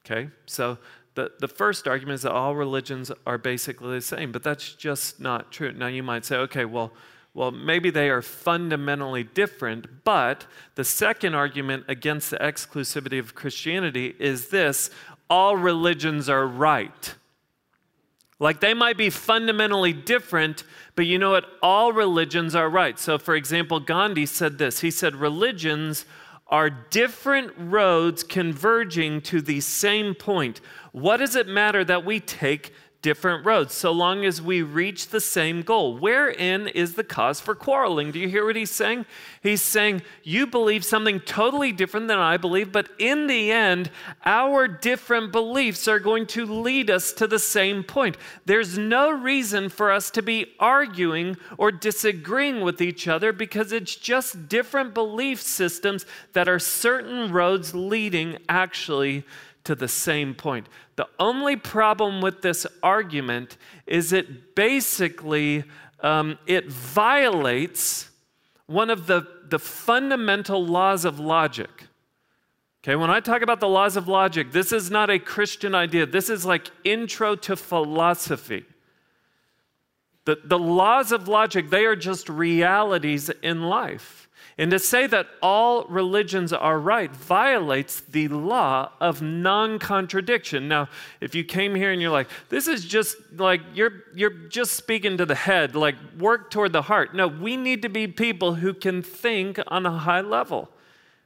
Okay? 0.05 0.29
So 0.45 0.77
the, 1.15 1.31
the 1.39 1.47
first 1.47 1.87
argument 1.87 2.15
is 2.15 2.21
that 2.23 2.31
all 2.31 2.55
religions 2.55 3.11
are 3.25 3.37
basically 3.37 3.95
the 3.95 4.01
same, 4.01 4.31
but 4.31 4.43
that's 4.43 4.73
just 4.73 5.19
not 5.19 5.51
true. 5.51 5.71
Now, 5.71 5.87
you 5.87 6.03
might 6.03 6.25
say, 6.25 6.35
okay, 6.37 6.65
well, 6.65 6.91
well, 7.33 7.51
maybe 7.51 7.89
they 7.89 8.09
are 8.09 8.21
fundamentally 8.21 9.23
different, 9.23 10.05
but 10.05 10.45
the 10.75 10.85
second 10.85 11.35
argument 11.35 11.83
against 11.89 12.31
the 12.31 12.37
exclusivity 12.37 13.19
of 13.19 13.35
Christianity 13.35 14.15
is 14.19 14.49
this 14.49 14.89
all 15.29 15.57
religions 15.57 16.29
are 16.29 16.47
right. 16.47 17.15
Like 18.39 18.59
they 18.59 18.73
might 18.73 18.97
be 18.97 19.09
fundamentally 19.09 19.93
different, 19.93 20.63
but 20.95 21.05
you 21.05 21.17
know 21.17 21.31
what? 21.31 21.45
All 21.61 21.91
religions 21.91 22.55
are 22.55 22.69
right. 22.69 22.99
So, 22.99 23.17
for 23.17 23.35
example, 23.35 23.79
Gandhi 23.79 24.25
said 24.25 24.57
this 24.57 24.79
He 24.81 24.91
said, 24.91 25.15
Religions 25.15 26.05
are 26.47 26.69
different 26.69 27.51
roads 27.57 28.23
converging 28.23 29.21
to 29.21 29.41
the 29.41 29.61
same 29.61 30.13
point. 30.13 30.61
What 30.91 31.17
does 31.17 31.35
it 31.35 31.47
matter 31.47 31.83
that 31.83 32.05
we 32.05 32.19
take 32.19 32.73
different 33.05 33.45
roads 33.45 33.71
so 33.71 33.91
long 33.91 34.25
as 34.25 34.41
we 34.41 34.63
reach 34.63 35.09
the 35.09 35.21
same 35.21 35.61
goal. 35.61 35.95
Wherein 35.95 36.67
is 36.67 36.95
the 36.95 37.03
cause 37.03 37.39
for 37.39 37.53
quarreling? 37.53 38.09
Do 38.09 38.17
you 38.17 38.27
hear 38.27 38.43
what 38.43 38.55
he's 38.55 38.71
saying? 38.71 39.05
He's 39.43 39.61
saying, 39.61 40.01
You 40.23 40.47
believe 40.47 40.83
something 40.83 41.19
totally 41.19 41.71
different 41.71 42.07
than 42.07 42.17
I 42.17 42.37
believe, 42.37 42.71
but 42.71 42.89
in 42.97 43.27
the 43.27 43.51
end, 43.51 43.91
our 44.25 44.67
different 44.67 45.31
beliefs 45.31 45.87
are 45.87 45.99
going 45.99 46.25
to 46.29 46.47
lead 46.47 46.89
us 46.89 47.13
to 47.13 47.27
the 47.27 47.37
same 47.37 47.83
point. 47.83 48.17
There's 48.47 48.75
no 48.75 49.11
reason 49.11 49.69
for 49.69 49.91
us 49.91 50.09
to 50.09 50.23
be 50.23 50.55
arguing 50.59 51.37
or 51.59 51.71
disagreeing 51.71 52.61
with 52.61 52.81
each 52.81 53.07
other 53.07 53.31
because 53.31 53.71
it's 53.71 53.95
just 53.95 54.49
different 54.49 54.95
belief 54.95 55.39
systems 55.39 56.07
that 56.33 56.49
are 56.49 56.57
certain 56.57 57.31
roads 57.31 57.75
leading 57.75 58.39
actually 58.49 59.25
to 59.65 59.75
the 59.75 59.87
same 59.87 60.33
point. 60.33 60.67
The 60.95 61.07
only 61.19 61.55
problem 61.55 62.21
with 62.21 62.41
this 62.41 62.65
argument 62.81 63.57
is 63.85 64.13
it 64.13 64.55
basically 64.55 65.63
um, 65.99 66.37
it 66.45 66.69
violates 66.69 68.09
one 68.67 68.89
of 68.89 69.07
the, 69.07 69.27
the 69.49 69.59
fundamental 69.59 70.65
laws 70.65 71.05
of 71.05 71.19
logic. 71.19 71.87
Okay, 72.83 72.95
when 72.95 73.09
I 73.09 73.19
talk 73.19 73.41
about 73.41 73.59
the 73.59 73.67
laws 73.67 73.97
of 73.97 74.07
logic, 74.07 74.51
this 74.51 74.71
is 74.71 74.91
not 74.91 75.09
a 75.09 75.17
Christian 75.17 75.73
idea. 75.73 76.05
This 76.05 76.29
is 76.29 76.45
like 76.45 76.69
intro 76.83 77.35
to 77.37 77.55
philosophy. 77.55 78.65
The, 80.25 80.39
the 80.43 80.59
laws 80.59 81.11
of 81.11 81.27
logic, 81.27 81.69
they 81.69 81.85
are 81.85 81.95
just 81.95 82.29
realities 82.29 83.29
in 83.29 83.63
life. 83.63 84.24
And 84.57 84.71
to 84.71 84.79
say 84.79 85.05
that 85.07 85.27
all 85.41 85.83
religions 85.85 86.53
are 86.53 86.79
right 86.79 87.13
violates 87.13 87.99
the 87.99 88.29
law 88.29 88.91
of 89.01 89.21
non 89.21 89.79
contradiction. 89.79 90.69
Now, 90.69 90.87
if 91.19 91.35
you 91.35 91.43
came 91.43 91.75
here 91.75 91.91
and 91.91 92.01
you're 92.01 92.11
like, 92.11 92.29
this 92.47 92.69
is 92.69 92.85
just 92.85 93.17
like, 93.35 93.59
you're, 93.73 94.03
you're 94.13 94.29
just 94.29 94.71
speaking 94.71 95.17
to 95.17 95.25
the 95.25 95.35
head, 95.35 95.75
like, 95.75 95.95
work 96.17 96.51
toward 96.51 96.71
the 96.71 96.83
heart. 96.83 97.13
No, 97.13 97.27
we 97.27 97.57
need 97.57 97.81
to 97.81 97.89
be 97.89 98.07
people 98.07 98.55
who 98.55 98.73
can 98.73 99.01
think 99.01 99.59
on 99.67 99.85
a 99.85 99.91
high 99.91 100.21
level. 100.21 100.69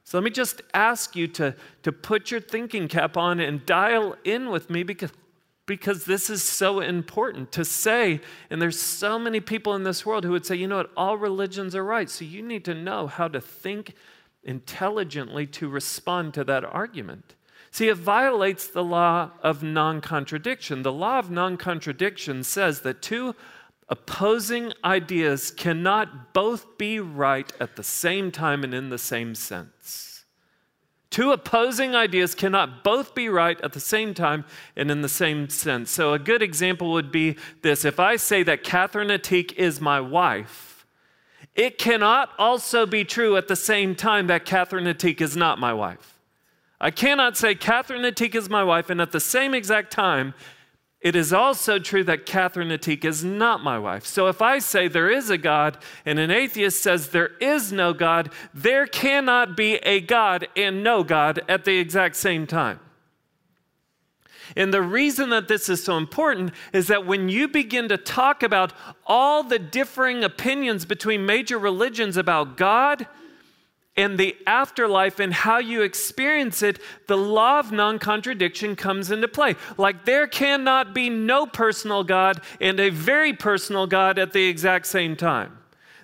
So 0.05 0.17
let 0.17 0.23
me 0.23 0.31
just 0.31 0.63
ask 0.73 1.15
you 1.15 1.27
to, 1.27 1.53
to 1.83 1.91
put 1.91 2.31
your 2.31 2.39
thinking 2.39 2.87
cap 2.87 3.15
on 3.15 3.39
and 3.39 3.63
dial 3.63 4.15
in 4.23 4.49
with 4.49 4.71
me 4.71 4.81
because 4.81 5.11
because 5.69 6.05
this 6.05 6.31
is 6.31 6.41
so 6.41 6.79
important 6.79 7.51
to 7.51 7.63
say. 7.63 8.19
And 8.49 8.59
there's 8.59 8.81
so 8.81 9.19
many 9.19 9.39
people 9.39 9.75
in 9.75 9.83
this 9.83 10.03
world 10.03 10.23
who 10.23 10.31
would 10.31 10.43
say, 10.43 10.55
you 10.55 10.67
know 10.67 10.77
what, 10.77 10.89
all 10.97 11.15
religions 11.15 11.75
are 11.75 11.83
right. 11.83 12.09
So 12.09 12.25
you 12.25 12.41
need 12.41 12.65
to 12.65 12.73
know 12.73 13.05
how 13.05 13.27
to 13.27 13.39
think 13.39 13.93
intelligently 14.43 15.45
to 15.45 15.69
respond 15.69 16.33
to 16.33 16.43
that 16.45 16.65
argument. 16.65 17.35
See, 17.69 17.87
it 17.87 17.97
violates 17.97 18.67
the 18.67 18.83
law 18.83 19.29
of 19.43 19.61
non 19.61 20.01
contradiction. 20.01 20.81
The 20.81 20.91
law 20.91 21.19
of 21.19 21.29
non 21.29 21.55
contradiction 21.55 22.43
says 22.43 22.81
that 22.81 23.03
two 23.03 23.35
opposing 23.89 24.73
ideas 24.83 25.51
cannot 25.51 26.33
both 26.33 26.79
be 26.79 26.99
right 26.99 27.53
at 27.59 27.75
the 27.75 27.83
same 27.83 28.31
time 28.31 28.63
and 28.63 28.73
in 28.73 28.89
the 28.89 28.97
same 28.97 29.35
sense. 29.35 30.08
Two 31.09 31.31
opposing 31.31 31.95
ideas 31.95 32.35
cannot 32.35 32.83
both 32.83 33.15
be 33.15 33.29
right 33.29 33.59
at 33.61 33.73
the 33.73 33.79
same 33.79 34.13
time 34.13 34.45
and 34.75 34.91
in 34.91 35.01
the 35.01 35.09
same 35.09 35.49
sense. 35.49 35.89
So, 35.89 36.13
a 36.13 36.19
good 36.19 36.43
example 36.43 36.91
would 36.91 37.11
be 37.11 37.35
this 37.63 37.83
if 37.83 37.99
I 37.99 38.15
say 38.15 38.43
that 38.43 38.63
Catherine 38.63 39.07
Ateek 39.07 39.53
is 39.53 39.81
my 39.81 39.99
wife, 39.99 40.85
it 41.55 41.77
cannot 41.79 42.29
also 42.37 42.85
be 42.85 43.03
true 43.03 43.37
at 43.37 43.47
the 43.47 43.55
same 43.55 43.95
time 43.95 44.27
that 44.27 44.45
Catherine 44.45 44.85
Ateek 44.85 45.19
is 45.19 45.35
not 45.35 45.59
my 45.59 45.73
wife. 45.73 46.19
I 46.79 46.91
cannot 46.91 47.35
say 47.35 47.55
Catherine 47.55 48.03
Ateek 48.03 48.35
is 48.35 48.49
my 48.49 48.63
wife 48.63 48.89
and 48.89 49.01
at 49.01 49.11
the 49.11 49.19
same 49.19 49.53
exact 49.53 49.91
time 49.91 50.33
it 51.01 51.15
is 51.15 51.31
also 51.31 51.79
true 51.79 52.03
that 52.03 52.25
Catherine 52.25 52.69
Ateek 52.69 53.05
is 53.05 53.23
not 53.23 53.63
my 53.63 53.79
wife. 53.79 54.05
So 54.05 54.27
if 54.27 54.41
I 54.41 54.59
say 54.59 54.87
there 54.89 55.09
is 55.09 55.29
a 55.29 55.37
God 55.37 55.77
and 56.05 56.19
an 56.19 56.29
atheist 56.29 56.83
says 56.83 57.09
there 57.09 57.37
is 57.39 57.71
no 57.71 57.93
God, 57.93 58.31
there 58.53 58.85
cannot 58.85 59.55
be 59.55 59.75
a 59.75 60.01
God 60.01 60.47
and 60.57 60.83
no 60.83 61.03
God 61.03 61.41
at 61.47 61.63
the 61.63 61.77
exact 61.77 62.17
same 62.17 62.45
time. 62.45 62.81
And 64.57 64.73
the 64.73 64.81
reason 64.81 65.29
that 65.29 65.47
this 65.47 65.69
is 65.69 65.83
so 65.83 65.95
important 65.95 66.53
is 66.73 66.87
that 66.87 67.05
when 67.05 67.29
you 67.29 67.47
begin 67.47 67.87
to 67.89 67.97
talk 67.97 68.43
about 68.43 68.73
all 69.05 69.43
the 69.43 69.59
differing 69.59 70.23
opinions 70.23 70.85
between 70.85 71.25
major 71.25 71.57
religions 71.59 72.17
about 72.17 72.57
God, 72.57 73.07
and 73.99 74.17
the 74.17 74.33
afterlife 74.47 75.19
and 75.19 75.33
how 75.33 75.57
you 75.57 75.81
experience 75.81 76.63
it, 76.63 76.79
the 77.07 77.17
law 77.17 77.59
of 77.59 77.73
non 77.73 77.99
contradiction 77.99 78.73
comes 78.73 79.11
into 79.11 79.27
play. 79.27 79.57
Like 79.77 80.05
there 80.05 80.25
cannot 80.25 80.93
be 80.95 81.09
no 81.09 81.45
personal 81.45 82.05
God 82.05 82.41
and 82.61 82.79
a 82.79 82.91
very 82.91 83.33
personal 83.33 83.87
God 83.87 84.17
at 84.17 84.31
the 84.31 84.47
exact 84.47 84.87
same 84.87 85.17
time. 85.17 85.57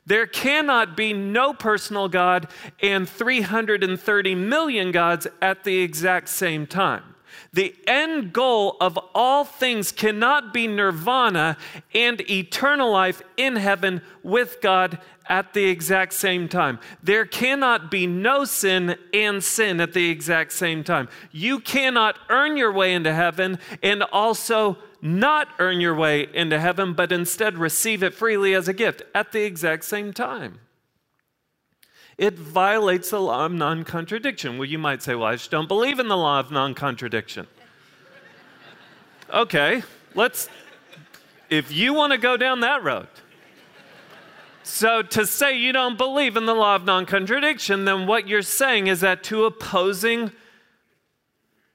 There 0.06 0.28
cannot 0.28 0.98
be 0.98 1.14
no 1.14 1.54
personal 1.54 2.10
God 2.10 2.50
and 2.82 3.08
330 3.08 4.36
million 4.36 4.92
gods 4.92 5.26
at 5.42 5.64
the 5.64 5.80
exact 5.80 6.28
same 6.28 6.68
time. 6.68 7.16
The 7.54 7.74
end 7.88 8.34
goal 8.34 8.76
of 8.82 9.00
all 9.16 9.46
things 9.46 9.94
cannot 9.94 10.54
be 10.54 10.68
nirvana 10.68 11.56
and 11.94 12.20
eternal 12.30 12.92
life 12.92 13.22
in 13.38 13.56
heaven 13.56 14.02
with 14.22 14.58
God 14.62 15.00
at 15.28 15.54
the 15.54 15.66
exact 15.66 16.14
same 16.14 16.48
time. 16.48 16.80
There 17.02 17.26
cannot 17.26 17.90
be 17.90 18.08
no 18.08 18.46
sin 18.46 18.96
and 19.14 19.44
sin 19.44 19.82
at 19.82 19.94
the 19.94 20.10
exact 20.10 20.52
same 20.52 20.84
time. 20.84 21.10
You 21.32 21.60
cannot 21.60 22.18
earn 22.30 22.58
your 22.58 22.72
way 22.72 22.94
into 22.94 23.14
heaven 23.14 23.60
and 23.82 24.04
also 24.04 24.78
not 25.02 25.48
earn 25.60 25.82
your 25.82 25.96
way 25.96 26.28
into 26.34 26.60
heaven, 26.60 26.94
but 26.94 27.12
instead 27.12 27.58
receive 27.58 28.04
it 28.04 28.14
freely 28.14 28.54
as 28.54 28.68
a 28.68 28.74
gift 28.74 29.04
at 29.14 29.32
the 29.32 29.44
exact 29.44 29.86
same 29.86 30.14
time. 30.14 30.60
It 32.18 32.36
violates 32.36 33.10
the 33.10 33.20
law 33.20 33.46
of 33.46 33.52
non 33.52 33.84
contradiction. 33.84 34.58
Well, 34.58 34.68
you 34.68 34.80
might 34.80 35.04
say, 35.04 35.16
well, 35.16 35.28
I 35.28 35.34
just 35.34 35.52
don't 35.52 35.68
believe 35.68 36.00
in 36.00 36.08
the 36.08 36.16
law 36.18 36.40
of 36.40 36.50
non 36.50 36.74
contradiction. 36.74 37.48
okay, 39.34 39.84
let's, 40.14 40.48
if 41.50 41.72
you 41.72 41.94
want 41.94 42.14
to 42.14 42.18
go 42.18 42.38
down 42.38 42.62
that 42.62 42.84
road, 42.84 43.08
so, 44.68 45.04
to 45.04 45.28
say 45.28 45.56
you 45.56 45.72
don't 45.72 45.96
believe 45.96 46.36
in 46.36 46.48
the 46.48 46.56
law 46.56 46.76
of 46.76 46.86
non 46.86 47.06
contradiction, 47.06 47.86
then 47.86 48.08
what 48.08 48.28
you're 48.28 48.42
saying 48.42 48.88
is 48.88 49.02
that 49.02 49.24
two 49.24 49.46
opposing 49.46 50.32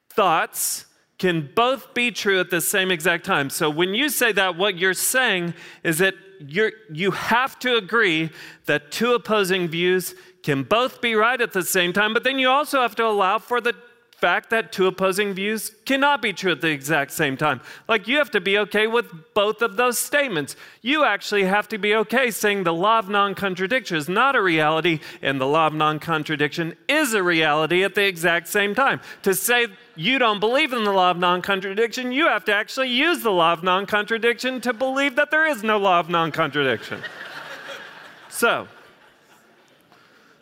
thoughts 0.08 0.86
can 1.16 1.50
both 1.54 1.94
be 1.94 2.10
true 2.10 2.40
at 2.40 2.50
the 2.50 2.60
same 2.60 2.90
exact 2.90 3.24
time. 3.24 3.48
So, 3.48 3.70
when 3.70 3.94
you 3.94 4.08
say 4.08 4.32
that, 4.32 4.56
what 4.56 4.76
you're 4.76 4.92
saying 4.92 5.54
is 5.84 5.98
that 5.98 6.14
you're, 6.40 6.72
you 6.92 7.12
have 7.12 7.60
to 7.60 7.76
agree 7.76 8.30
that 8.66 8.90
two 8.90 9.14
opposing 9.14 9.68
views 9.68 10.16
can 10.42 10.64
both 10.64 11.00
be 11.00 11.14
right 11.14 11.40
at 11.40 11.52
the 11.52 11.62
same 11.62 11.92
time, 11.92 12.12
but 12.12 12.24
then 12.24 12.40
you 12.40 12.48
also 12.48 12.80
have 12.82 12.96
to 12.96 13.06
allow 13.06 13.38
for 13.38 13.60
the 13.60 13.74
fact 14.20 14.50
that 14.50 14.70
two 14.70 14.86
opposing 14.86 15.32
views 15.32 15.72
cannot 15.86 16.20
be 16.20 16.32
true 16.32 16.52
at 16.52 16.60
the 16.60 16.68
exact 16.68 17.10
same 17.10 17.36
time. 17.36 17.60
Like, 17.88 18.06
you 18.06 18.18
have 18.18 18.30
to 18.32 18.40
be 18.40 18.58
okay 18.58 18.86
with 18.86 19.06
both 19.34 19.62
of 19.62 19.76
those 19.76 19.98
statements. 19.98 20.56
You 20.82 21.04
actually 21.04 21.44
have 21.44 21.68
to 21.68 21.78
be 21.78 21.94
okay 21.94 22.30
saying 22.30 22.64
the 22.64 22.74
law 22.74 22.98
of 22.98 23.08
non 23.08 23.34
contradiction 23.34 23.96
is 23.96 24.08
not 24.08 24.36
a 24.36 24.42
reality 24.42 25.00
and 25.22 25.40
the 25.40 25.46
law 25.46 25.66
of 25.66 25.74
non 25.74 25.98
contradiction 25.98 26.76
is 26.88 27.14
a 27.14 27.22
reality 27.22 27.82
at 27.82 27.94
the 27.94 28.06
exact 28.06 28.48
same 28.48 28.74
time. 28.74 29.00
To 29.22 29.34
say 29.34 29.68
you 29.96 30.18
don't 30.18 30.40
believe 30.40 30.72
in 30.72 30.84
the 30.84 30.92
law 30.92 31.10
of 31.10 31.18
non 31.18 31.40
contradiction, 31.40 32.12
you 32.12 32.26
have 32.26 32.44
to 32.44 32.54
actually 32.54 32.90
use 32.90 33.22
the 33.22 33.32
law 33.32 33.54
of 33.54 33.62
non 33.62 33.86
contradiction 33.86 34.60
to 34.60 34.72
believe 34.72 35.16
that 35.16 35.30
there 35.30 35.46
is 35.46 35.62
no 35.62 35.78
law 35.78 35.98
of 35.98 36.10
non 36.10 36.30
contradiction. 36.30 37.02
so, 38.28 38.68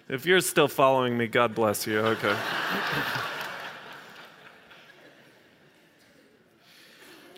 if 0.08 0.26
you're 0.26 0.40
still 0.40 0.68
following 0.68 1.16
me, 1.16 1.28
God 1.28 1.54
bless 1.54 1.87
you. 1.87 1.99
Okay. 2.00 2.37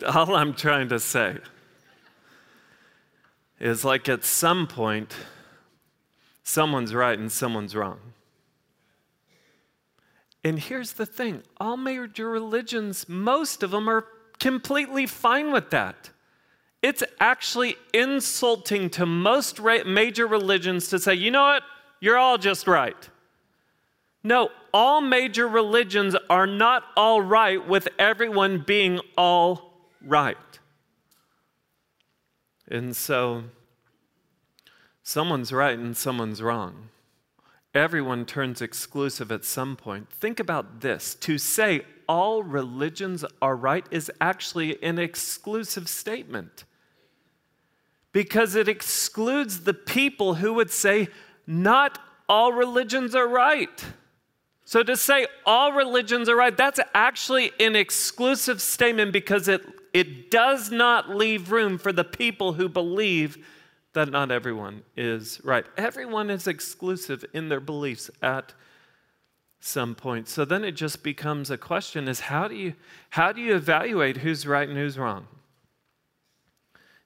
all 0.03 0.35
I'm 0.35 0.53
trying 0.53 0.89
to 0.89 0.99
say 0.99 1.37
is 3.59 3.85
like 3.85 4.09
at 4.09 4.23
some 4.25 4.67
point, 4.67 5.15
someone's 6.43 6.93
right 6.93 7.17
and 7.17 7.31
someone's 7.31 7.75
wrong. 7.75 7.99
And 10.43 10.59
here's 10.59 10.93
the 10.93 11.05
thing 11.05 11.43
all 11.59 11.77
major 11.77 12.29
religions, 12.29 13.07
most 13.07 13.63
of 13.63 13.71
them 13.71 13.87
are 13.87 14.05
completely 14.39 15.05
fine 15.05 15.51
with 15.51 15.69
that. 15.69 16.09
It's 16.81 17.03
actually 17.19 17.75
insulting 17.93 18.89
to 18.91 19.05
most 19.05 19.61
major 19.61 20.25
religions 20.25 20.87
to 20.87 20.97
say, 20.97 21.13
you 21.13 21.29
know 21.29 21.43
what, 21.43 21.63
you're 21.99 22.17
all 22.17 22.39
just 22.39 22.67
right. 22.67 23.09
No, 24.23 24.49
all 24.73 24.99
major 25.01 25.47
religions 25.47 26.15
are 26.29 26.47
not 26.47 26.83
all 26.97 27.21
right 27.21 27.65
with 27.67 27.87
everyone 27.99 28.63
being 28.65 28.99
all 29.15 29.70
right. 30.05 30.37
And 32.67 32.95
so, 32.95 33.43
someone's 35.03 35.51
right 35.51 35.77
and 35.77 35.95
someone's 35.95 36.41
wrong. 36.41 36.89
Everyone 37.73 38.25
turns 38.25 38.61
exclusive 38.61 39.31
at 39.31 39.45
some 39.45 39.75
point. 39.75 40.09
Think 40.09 40.39
about 40.39 40.81
this 40.81 41.15
to 41.15 41.37
say 41.37 41.81
all 42.07 42.43
religions 42.43 43.23
are 43.41 43.55
right 43.55 43.85
is 43.91 44.11
actually 44.19 44.81
an 44.83 44.99
exclusive 44.99 45.87
statement 45.87 46.65
because 48.11 48.55
it 48.55 48.67
excludes 48.67 49.61
the 49.61 49.73
people 49.73 50.35
who 50.35 50.53
would 50.53 50.71
say, 50.71 51.07
not 51.47 51.99
all 52.27 52.51
religions 52.51 53.15
are 53.15 53.27
right. 53.27 53.85
So 54.65 54.83
to 54.83 54.95
say 54.97 55.27
all 55.45 55.71
religions 55.71 56.29
are 56.29 56.35
right, 56.35 56.55
that's 56.55 56.79
actually 56.93 57.51
an 57.59 57.75
exclusive 57.75 58.61
statement 58.61 59.13
because 59.13 59.47
it, 59.47 59.61
it 59.93 60.31
does 60.31 60.71
not 60.71 61.09
leave 61.09 61.51
room 61.51 61.77
for 61.77 61.91
the 61.91 62.03
people 62.03 62.53
who 62.53 62.69
believe 62.69 63.45
that 63.93 64.09
not 64.09 64.31
everyone 64.31 64.83
is 64.95 65.41
right. 65.43 65.65
Everyone 65.77 66.29
is 66.29 66.47
exclusive 66.47 67.25
in 67.33 67.49
their 67.49 67.59
beliefs 67.59 68.09
at 68.21 68.53
some 69.59 69.93
point. 69.95 70.27
So 70.27 70.45
then 70.45 70.63
it 70.63 70.71
just 70.71 71.03
becomes 71.03 71.51
a 71.51 71.57
question 71.57 72.07
is 72.07 72.21
how 72.21 72.47
do 72.47 72.55
you 72.55 72.73
how 73.11 73.31
do 73.31 73.41
you 73.41 73.55
evaluate 73.55 74.17
who's 74.17 74.47
right 74.47 74.67
and 74.67 74.77
who's 74.77 74.97
wrong? 74.97 75.27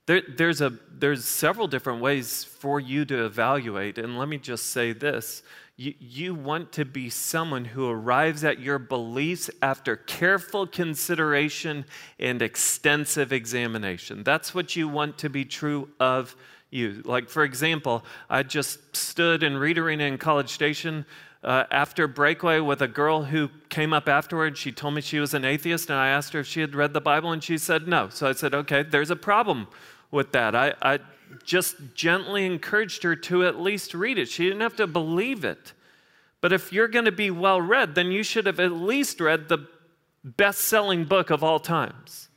There, 0.05 0.21
there's, 0.37 0.61
a, 0.61 0.71
there's 0.91 1.25
several 1.25 1.67
different 1.67 2.01
ways 2.01 2.43
for 2.43 2.79
you 2.79 3.05
to 3.05 3.25
evaluate. 3.25 3.97
And 3.97 4.19
let 4.19 4.29
me 4.29 4.37
just 4.37 4.67
say 4.67 4.93
this 4.93 5.41
you, 5.77 5.93
you 5.99 6.35
want 6.35 6.71
to 6.73 6.85
be 6.85 7.09
someone 7.09 7.65
who 7.65 7.89
arrives 7.89 8.43
at 8.43 8.59
your 8.59 8.79
beliefs 8.79 9.49
after 9.61 9.95
careful 9.95 10.65
consideration 10.65 11.85
and 12.17 12.41
extensive 12.41 13.33
examination. 13.33 14.23
That's 14.23 14.55
what 14.55 14.75
you 14.75 14.87
want 14.87 15.17
to 15.19 15.29
be 15.29 15.43
true 15.43 15.89
of 15.99 16.35
you. 16.69 17.01
Like, 17.03 17.29
for 17.29 17.43
example, 17.43 18.05
I 18.29 18.43
just 18.43 18.95
stood 18.95 19.43
in 19.43 19.57
Reed 19.57 19.77
Arena 19.77 20.05
in 20.05 20.17
College 20.17 20.49
Station 20.49 21.05
uh, 21.43 21.65
after 21.69 22.07
Breakaway 22.07 22.59
with 22.59 22.81
a 22.81 22.87
girl 22.87 23.23
who 23.23 23.49
came 23.69 23.93
up 23.93 24.07
afterwards. 24.07 24.57
She 24.57 24.71
told 24.71 24.95
me 24.95 25.01
she 25.01 25.19
was 25.19 25.33
an 25.33 25.45
atheist, 25.45 25.89
and 25.89 25.99
I 25.99 26.07
asked 26.07 26.33
her 26.33 26.39
if 26.39 26.47
she 26.47 26.61
had 26.61 26.73
read 26.73 26.93
the 26.93 27.01
Bible, 27.01 27.31
and 27.31 27.43
she 27.43 27.57
said 27.57 27.87
no. 27.87 28.09
So 28.09 28.27
I 28.27 28.31
said, 28.31 28.53
okay, 28.53 28.81
there's 28.81 29.11
a 29.11 29.15
problem 29.15 29.67
with 30.09 30.31
that. 30.31 30.55
I, 30.55 30.73
I 30.81 30.99
just 31.43 31.75
gently 31.93 32.45
encouraged 32.45 33.03
her 33.03 33.15
to 33.15 33.45
at 33.45 33.59
least 33.59 33.93
read 33.93 34.17
it. 34.17 34.29
She 34.29 34.45
didn't 34.45 34.61
have 34.61 34.75
to 34.77 34.87
believe 34.87 35.43
it. 35.43 35.73
But 36.41 36.53
if 36.53 36.71
you're 36.71 36.87
going 36.87 37.05
to 37.05 37.11
be 37.11 37.31
well 37.31 37.59
read, 37.59 37.95
then 37.95 38.11
you 38.11 38.23
should 38.23 38.45
have 38.45 38.59
at 38.59 38.71
least 38.71 39.19
read 39.19 39.49
the 39.49 39.67
best 40.23 40.61
selling 40.61 41.05
book 41.05 41.29
of 41.29 41.43
all 41.43 41.59
times. 41.59 42.29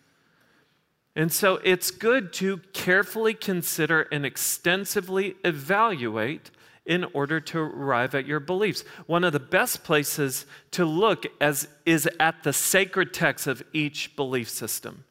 And 1.16 1.32
so 1.32 1.56
it's 1.64 1.90
good 1.90 2.32
to 2.34 2.58
carefully 2.72 3.34
consider 3.34 4.02
and 4.12 4.24
extensively 4.24 5.34
evaluate 5.44 6.50
in 6.86 7.04
order 7.12 7.40
to 7.40 7.58
arrive 7.58 8.14
at 8.14 8.26
your 8.26 8.40
beliefs. 8.40 8.82
One 9.06 9.24
of 9.24 9.32
the 9.32 9.40
best 9.40 9.84
places 9.84 10.46
to 10.70 10.86
look 10.86 11.26
as, 11.40 11.68
is 11.84 12.08
at 12.18 12.44
the 12.44 12.52
sacred 12.52 13.12
text 13.12 13.46
of 13.46 13.62
each 13.72 14.16
belief 14.16 14.48
system. 14.48 15.04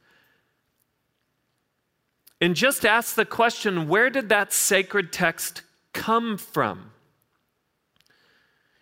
And 2.39 2.55
just 2.55 2.85
ask 2.85 3.15
the 3.15 3.25
question 3.25 3.87
where 3.87 4.09
did 4.09 4.29
that 4.29 4.53
sacred 4.53 5.11
text 5.11 5.63
come 5.93 6.37
from? 6.37 6.91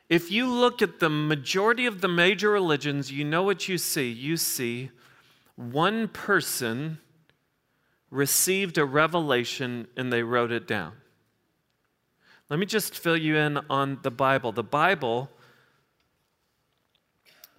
If 0.09 0.31
you 0.31 0.47
look 0.47 0.81
at 0.81 0.99
the 0.99 1.09
majority 1.09 1.85
of 1.85 2.01
the 2.01 2.07
major 2.07 2.51
religions, 2.51 3.11
you 3.11 3.23
know 3.23 3.43
what 3.43 3.67
you 3.67 3.77
see. 3.77 4.11
You 4.11 4.37
see 4.37 4.91
one 5.55 6.07
person 6.07 6.99
received 8.11 8.77
a 8.77 8.85
revelation 8.85 9.87
and 9.97 10.11
they 10.11 10.21
wrote 10.21 10.51
it 10.51 10.67
down. 10.67 10.93
Let 12.49 12.59
me 12.59 12.65
just 12.67 12.95
fill 12.95 13.17
you 13.17 13.37
in 13.37 13.59
on 13.69 13.99
the 14.03 14.11
Bible. 14.11 14.51
The 14.51 14.63
Bible 14.63 15.31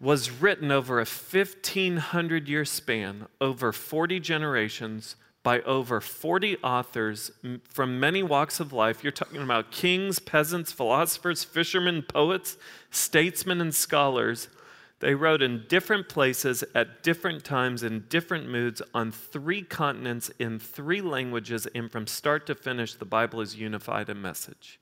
was 0.00 0.30
written 0.30 0.70
over 0.70 0.98
a 0.98 1.04
1500 1.06 2.48
year 2.48 2.64
span, 2.64 3.26
over 3.40 3.72
40 3.72 4.20
generations 4.20 5.16
by 5.46 5.60
over 5.60 6.00
40 6.00 6.56
authors 6.56 7.30
from 7.68 8.00
many 8.00 8.20
walks 8.20 8.58
of 8.58 8.72
life. 8.72 9.04
You're 9.04 9.12
talking 9.12 9.40
about 9.40 9.70
kings, 9.70 10.18
peasants, 10.18 10.72
philosophers, 10.72 11.44
fishermen, 11.44 12.02
poets, 12.02 12.56
statesmen, 12.90 13.60
and 13.60 13.72
scholars. 13.72 14.48
They 14.98 15.14
wrote 15.14 15.42
in 15.42 15.66
different 15.68 16.08
places 16.08 16.64
at 16.74 17.04
different 17.04 17.44
times 17.44 17.84
in 17.84 18.06
different 18.08 18.48
moods 18.48 18.82
on 18.92 19.12
three 19.12 19.62
continents 19.62 20.32
in 20.40 20.58
three 20.58 21.00
languages, 21.00 21.68
and 21.76 21.92
from 21.92 22.08
start 22.08 22.44
to 22.48 22.56
finish, 22.56 22.94
the 22.94 23.04
Bible 23.04 23.40
is 23.40 23.54
unified 23.54 24.08
in 24.08 24.20
message. 24.20 24.80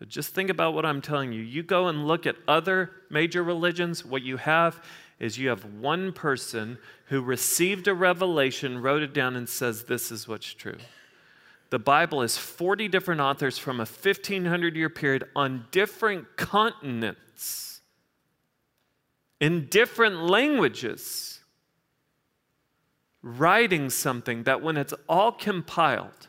So 0.00 0.06
just 0.06 0.34
think 0.34 0.50
about 0.50 0.74
what 0.74 0.84
I'm 0.84 1.02
telling 1.02 1.32
you. 1.32 1.40
You 1.40 1.62
go 1.62 1.86
and 1.86 2.08
look 2.08 2.26
at 2.26 2.34
other 2.48 2.90
major 3.10 3.44
religions, 3.44 4.04
what 4.04 4.22
you 4.22 4.38
have 4.38 4.84
is 5.24 5.38
you 5.38 5.48
have 5.48 5.64
one 5.64 6.12
person 6.12 6.76
who 7.06 7.22
received 7.22 7.88
a 7.88 7.94
revelation, 7.94 8.82
wrote 8.82 9.02
it 9.02 9.14
down, 9.14 9.36
and 9.36 9.48
says, 9.48 9.84
This 9.84 10.12
is 10.12 10.28
what's 10.28 10.52
true. 10.52 10.76
The 11.70 11.78
Bible 11.78 12.20
is 12.20 12.36
40 12.36 12.88
different 12.88 13.22
authors 13.22 13.56
from 13.56 13.76
a 13.76 13.86
1500 13.86 14.76
year 14.76 14.90
period 14.90 15.24
on 15.34 15.64
different 15.70 16.36
continents, 16.36 17.80
in 19.40 19.66
different 19.70 20.24
languages, 20.24 21.40
writing 23.22 23.88
something 23.88 24.42
that 24.42 24.60
when 24.60 24.76
it's 24.76 24.92
all 25.08 25.32
compiled, 25.32 26.28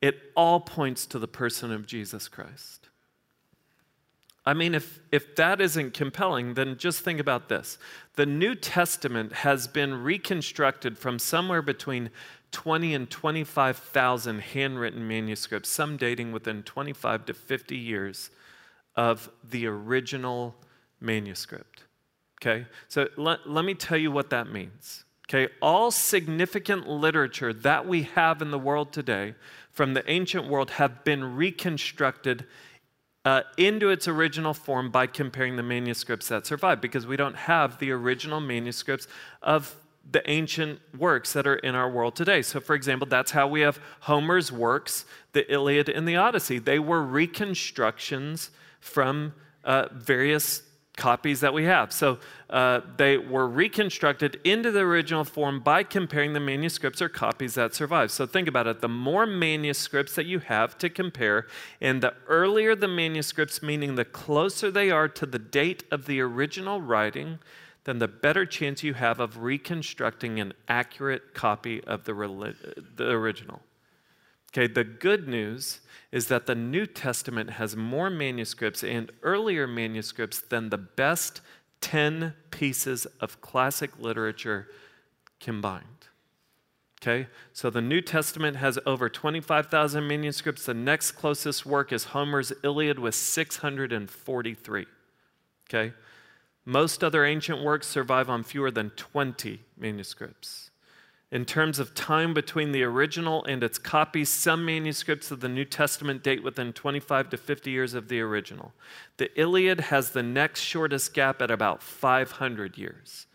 it 0.00 0.16
all 0.36 0.60
points 0.60 1.06
to 1.06 1.18
the 1.18 1.26
person 1.26 1.72
of 1.72 1.88
Jesus 1.88 2.28
Christ. 2.28 2.81
I 4.44 4.54
mean, 4.54 4.74
if, 4.74 5.00
if 5.12 5.36
that 5.36 5.60
isn't 5.60 5.94
compelling, 5.94 6.54
then 6.54 6.76
just 6.76 7.00
think 7.00 7.20
about 7.20 7.48
this. 7.48 7.78
The 8.16 8.26
New 8.26 8.54
Testament 8.54 9.32
has 9.32 9.68
been 9.68 10.02
reconstructed 10.02 10.98
from 10.98 11.18
somewhere 11.18 11.62
between 11.62 12.10
20 12.50 12.92
and 12.94 13.08
25,000 13.08 14.40
handwritten 14.40 15.06
manuscripts, 15.06 15.68
some 15.68 15.96
dating 15.96 16.32
within 16.32 16.62
25 16.64 17.26
to 17.26 17.34
50 17.34 17.76
years 17.76 18.30
of 18.96 19.30
the 19.48 19.66
original 19.66 20.56
manuscript. 21.00 21.84
Okay? 22.40 22.66
So 22.88 23.08
let, 23.16 23.48
let 23.48 23.64
me 23.64 23.74
tell 23.74 23.96
you 23.96 24.10
what 24.10 24.30
that 24.30 24.50
means. 24.50 25.04
Okay? 25.28 25.52
All 25.62 25.90
significant 25.90 26.88
literature 26.88 27.52
that 27.52 27.86
we 27.86 28.02
have 28.02 28.42
in 28.42 28.50
the 28.50 28.58
world 28.58 28.92
today 28.92 29.34
from 29.70 29.94
the 29.94 30.08
ancient 30.10 30.48
world 30.48 30.72
have 30.72 31.04
been 31.04 31.36
reconstructed 31.36 32.44
uh, 33.24 33.42
into 33.56 33.90
its 33.90 34.08
original 34.08 34.54
form 34.54 34.90
by 34.90 35.06
comparing 35.06 35.56
the 35.56 35.62
manuscripts 35.62 36.28
that 36.28 36.46
survive 36.46 36.80
because 36.80 37.06
we 37.06 37.16
don't 37.16 37.36
have 37.36 37.78
the 37.78 37.90
original 37.90 38.40
manuscripts 38.40 39.06
of 39.42 39.76
the 40.10 40.28
ancient 40.28 40.80
works 40.98 41.32
that 41.32 41.46
are 41.46 41.56
in 41.56 41.74
our 41.76 41.88
world 41.88 42.16
today. 42.16 42.42
So, 42.42 42.58
for 42.58 42.74
example, 42.74 43.06
that's 43.06 43.30
how 43.30 43.46
we 43.46 43.60
have 43.60 43.78
Homer's 44.00 44.50
works, 44.50 45.04
the 45.32 45.50
Iliad 45.52 45.88
and 45.88 46.08
the 46.08 46.16
Odyssey. 46.16 46.58
They 46.58 46.80
were 46.80 47.02
reconstructions 47.02 48.50
from 48.80 49.34
uh, 49.62 49.86
various 49.92 50.62
copies 50.96 51.40
that 51.40 51.54
we 51.54 51.64
have. 51.64 51.92
So 51.92 52.18
uh, 52.50 52.80
they 52.96 53.16
were 53.16 53.48
reconstructed 53.48 54.38
into 54.44 54.70
the 54.70 54.80
original 54.80 55.24
form 55.24 55.60
by 55.60 55.84
comparing 55.84 56.34
the 56.34 56.40
manuscripts 56.40 57.00
or 57.00 57.08
copies 57.08 57.54
that 57.54 57.74
survive. 57.74 58.10
So 58.10 58.26
think 58.26 58.46
about 58.46 58.66
it 58.66 58.80
the 58.80 58.88
more 58.88 59.24
manuscripts 59.24 60.14
that 60.16 60.26
you 60.26 60.40
have 60.40 60.76
to 60.78 60.90
compare, 60.90 61.46
and 61.80 62.02
the 62.02 62.14
earlier 62.28 62.74
the 62.74 62.88
manuscripts, 62.88 63.62
meaning 63.62 63.94
the 63.94 64.04
closer 64.04 64.70
they 64.70 64.90
are 64.90 65.08
to 65.08 65.24
the 65.24 65.38
date 65.38 65.84
of 65.90 66.06
the 66.06 66.20
original 66.20 66.80
writing, 66.80 67.38
then 67.84 67.98
the 67.98 68.08
better 68.08 68.44
chance 68.44 68.82
you 68.82 68.94
have 68.94 69.18
of 69.18 69.38
reconstructing 69.38 70.38
an 70.38 70.52
accurate 70.68 71.34
copy 71.34 71.82
of 71.84 72.04
the, 72.04 72.54
the 72.96 73.10
original. 73.10 73.62
Okay, 74.52 74.66
the 74.66 74.84
good 74.84 75.26
news 75.26 75.80
is 76.10 76.26
that 76.28 76.46
the 76.46 76.54
New 76.54 76.84
Testament 76.84 77.50
has 77.50 77.74
more 77.74 78.10
manuscripts 78.10 78.84
and 78.84 79.10
earlier 79.22 79.66
manuscripts 79.66 80.40
than 80.40 80.68
the 80.68 80.78
best 80.78 81.40
10 81.80 82.34
pieces 82.50 83.06
of 83.20 83.40
classic 83.40 83.98
literature 83.98 84.68
combined. 85.40 85.86
Okay, 87.00 87.28
so 87.52 87.70
the 87.70 87.80
New 87.80 88.00
Testament 88.00 88.58
has 88.58 88.78
over 88.86 89.08
25,000 89.08 90.06
manuscripts. 90.06 90.66
The 90.66 90.74
next 90.74 91.12
closest 91.12 91.66
work 91.66 91.92
is 91.92 92.04
Homer's 92.04 92.52
Iliad 92.62 92.98
with 92.98 93.16
643. 93.16 94.86
Okay, 95.68 95.94
most 96.64 97.02
other 97.02 97.24
ancient 97.24 97.62
works 97.62 97.88
survive 97.88 98.28
on 98.28 98.44
fewer 98.44 98.70
than 98.70 98.90
20 98.90 99.62
manuscripts. 99.76 100.70
In 101.32 101.46
terms 101.46 101.78
of 101.78 101.94
time 101.94 102.34
between 102.34 102.72
the 102.72 102.82
original 102.82 103.42
and 103.46 103.64
its 103.64 103.78
copies, 103.78 104.28
some 104.28 104.66
manuscripts 104.66 105.30
of 105.30 105.40
the 105.40 105.48
New 105.48 105.64
Testament 105.64 106.22
date 106.22 106.42
within 106.42 106.74
25 106.74 107.30
to 107.30 107.38
50 107.38 107.70
years 107.70 107.94
of 107.94 108.08
the 108.08 108.20
original. 108.20 108.74
The 109.16 109.30
Iliad 109.40 109.80
has 109.80 110.10
the 110.10 110.22
next 110.22 110.60
shortest 110.60 111.14
gap 111.14 111.40
at 111.40 111.50
about 111.50 111.82
500 111.82 112.76
years. 112.76 113.26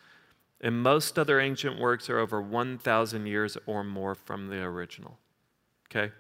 And 0.62 0.84
most 0.84 1.18
other 1.18 1.40
ancient 1.40 1.80
works 1.80 2.08
are 2.08 2.20
over 2.20 2.40
1,000 2.40 3.26
years 3.26 3.58
or 3.66 3.84
more 3.84 4.14
from 4.14 4.50
the 4.50 4.62
original. 4.62 5.18
Okay? 5.90 6.14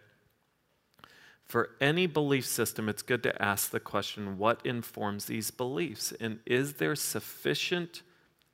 For 1.46 1.70
any 1.80 2.08
belief 2.08 2.48
system, 2.48 2.90
it's 2.90 3.04
good 3.04 3.22
to 3.22 3.40
ask 3.40 3.70
the 3.70 3.80
question 3.80 4.40
what 4.40 4.66
informs 4.66 5.26
these 5.26 5.52
beliefs? 5.52 6.12
And 6.20 6.40
is 6.44 6.74
there 6.74 6.96
sufficient 6.96 8.02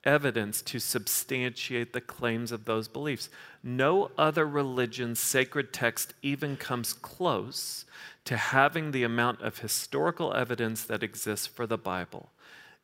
evidence 0.04 0.62
to 0.62 0.80
substantiate 0.80 1.94
the 1.94 2.02
claims 2.02 2.52
of 2.52 2.66
those 2.66 2.88
beliefs? 2.88 3.30
No 3.64 4.12
other 4.18 4.46
religion's 4.46 5.20
sacred 5.20 5.72
text 5.74 6.14
even 6.22 6.58
comes 6.58 6.94
close 6.94 7.86
to 8.26 8.38
having 8.38 8.92
the 8.92 9.04
amount 9.04 9.42
of 9.42 9.60
historical 9.60 10.34
evidence 10.34 10.84
that 10.84 11.04
exists 11.04 11.48
for 11.48 11.68
the 11.68 11.78
Bible. 11.78 12.30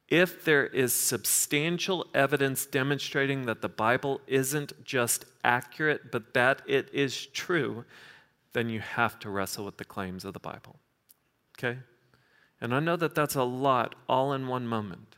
If 0.07 0.43
there 0.43 0.65
is 0.65 0.91
substantial 0.91 2.07
evidence 2.15 2.65
demonstrating 2.65 3.45
that 3.45 3.61
the 3.61 3.69
Bible 3.69 4.21
isn't 4.25 4.83
just 4.83 5.25
accurate, 5.43 6.11
but 6.11 6.33
that 6.33 6.61
it 6.67 6.89
is 6.91 7.27
true, 7.27 7.85
then 8.53 8.69
you 8.69 8.79
have 8.79 9.19
to 9.19 9.29
wrestle 9.29 9.65
with 9.65 9.77
the 9.77 9.85
claims 9.85 10.25
of 10.25 10.33
the 10.33 10.39
Bible. 10.39 10.77
Okay? 11.57 11.79
And 12.59 12.73
I 12.73 12.79
know 12.79 12.95
that 12.95 13.13
that's 13.13 13.35
a 13.35 13.43
lot 13.43 13.95
all 14.07 14.33
in 14.33 14.47
one 14.47 14.67
moment. 14.67 15.15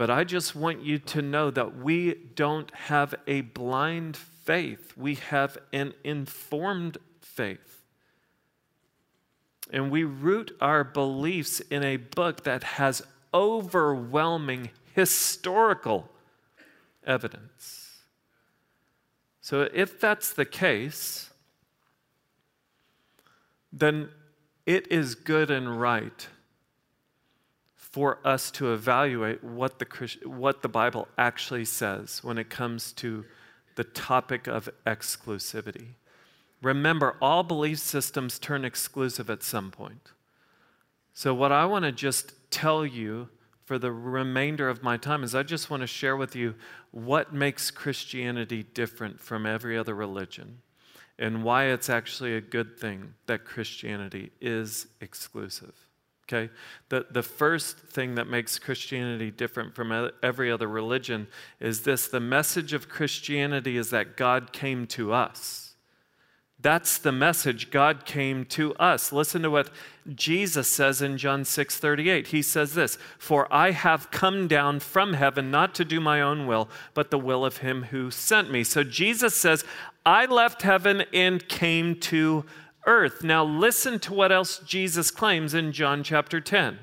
But 0.00 0.08
I 0.08 0.24
just 0.24 0.56
want 0.56 0.82
you 0.82 0.98
to 0.98 1.20
know 1.20 1.50
that 1.50 1.76
we 1.76 2.14
don't 2.34 2.74
have 2.74 3.14
a 3.26 3.42
blind 3.42 4.16
faith, 4.16 4.94
we 4.96 5.16
have 5.16 5.58
an 5.74 5.92
informed 6.02 6.96
faith. 7.20 7.82
And 9.70 9.90
we 9.90 10.04
root 10.04 10.56
our 10.58 10.84
beliefs 10.84 11.60
in 11.60 11.84
a 11.84 11.98
book 11.98 12.44
that 12.44 12.62
has 12.62 13.02
overwhelming 13.34 14.70
historical 14.94 16.08
evidence. 17.06 17.98
So, 19.42 19.68
if 19.74 20.00
that's 20.00 20.32
the 20.32 20.46
case, 20.46 21.28
then 23.70 24.08
it 24.64 24.90
is 24.90 25.14
good 25.14 25.50
and 25.50 25.78
right 25.78 26.26
for 27.90 28.18
us 28.24 28.50
to 28.52 28.72
evaluate 28.72 29.42
what 29.42 29.78
the, 29.78 30.16
what 30.24 30.62
the 30.62 30.68
Bible 30.68 31.08
actually 31.18 31.64
says 31.64 32.22
when 32.22 32.38
it 32.38 32.48
comes 32.48 32.92
to 32.92 33.24
the 33.74 33.84
topic 33.84 34.46
of 34.46 34.68
exclusivity. 34.86 35.94
Remember, 36.62 37.16
all 37.20 37.42
belief 37.42 37.78
systems 37.78 38.38
turn 38.38 38.64
exclusive 38.64 39.30
at 39.30 39.42
some 39.42 39.70
point. 39.70 40.12
So, 41.12 41.34
what 41.34 41.52
I 41.52 41.64
want 41.64 41.84
to 41.84 41.92
just 41.92 42.32
tell 42.50 42.84
you 42.84 43.28
for 43.64 43.78
the 43.78 43.92
remainder 43.92 44.68
of 44.68 44.82
my 44.82 44.96
time 44.96 45.22
is 45.22 45.34
I 45.34 45.42
just 45.42 45.70
want 45.70 45.82
to 45.82 45.86
share 45.86 46.16
with 46.16 46.36
you 46.36 46.54
what 46.90 47.32
makes 47.32 47.70
Christianity 47.70 48.62
different 48.62 49.20
from 49.20 49.46
every 49.46 49.78
other 49.78 49.94
religion 49.94 50.58
and 51.18 51.44
why 51.44 51.66
it's 51.66 51.88
actually 51.88 52.34
a 52.34 52.40
good 52.40 52.78
thing 52.78 53.14
that 53.26 53.44
Christianity 53.44 54.32
is 54.40 54.86
exclusive. 55.00 55.89
Okay? 56.32 56.52
The, 56.90 57.06
the 57.10 57.22
first 57.22 57.76
thing 57.78 58.14
that 58.14 58.28
makes 58.28 58.58
Christianity 58.58 59.30
different 59.30 59.74
from 59.74 60.10
every 60.22 60.50
other 60.50 60.68
religion 60.68 61.26
is 61.58 61.82
this 61.82 62.06
the 62.06 62.20
message 62.20 62.72
of 62.72 62.88
Christianity 62.88 63.76
is 63.76 63.90
that 63.90 64.16
God 64.16 64.52
came 64.52 64.86
to 64.88 65.12
us. 65.12 65.70
That's 66.62 66.98
the 66.98 67.12
message. 67.12 67.70
God 67.70 68.04
came 68.04 68.44
to 68.46 68.74
us. 68.74 69.12
Listen 69.12 69.42
to 69.42 69.50
what 69.50 69.70
Jesus 70.14 70.68
says 70.68 71.00
in 71.00 71.16
John 71.16 71.44
6 71.44 71.78
38. 71.78 72.28
He 72.28 72.42
says 72.42 72.74
this 72.74 72.96
For 73.18 73.52
I 73.52 73.70
have 73.70 74.10
come 74.10 74.46
down 74.46 74.80
from 74.80 75.14
heaven 75.14 75.50
not 75.50 75.74
to 75.76 75.86
do 75.86 76.00
my 76.00 76.20
own 76.20 76.46
will, 76.46 76.68
but 76.92 77.10
the 77.10 77.18
will 77.18 77.46
of 77.46 77.58
him 77.58 77.84
who 77.84 78.10
sent 78.10 78.50
me. 78.50 78.62
So 78.62 78.84
Jesus 78.84 79.34
says, 79.34 79.64
I 80.04 80.26
left 80.26 80.62
heaven 80.62 81.04
and 81.14 81.48
came 81.48 81.98
to 82.00 82.44
earth. 82.86 83.22
Now 83.22 83.44
listen 83.44 83.98
to 84.00 84.14
what 84.14 84.32
else 84.32 84.58
Jesus 84.58 85.10
claims 85.10 85.54
in 85.54 85.72
John 85.72 86.02
chapter 86.02 86.40
10. 86.40 86.78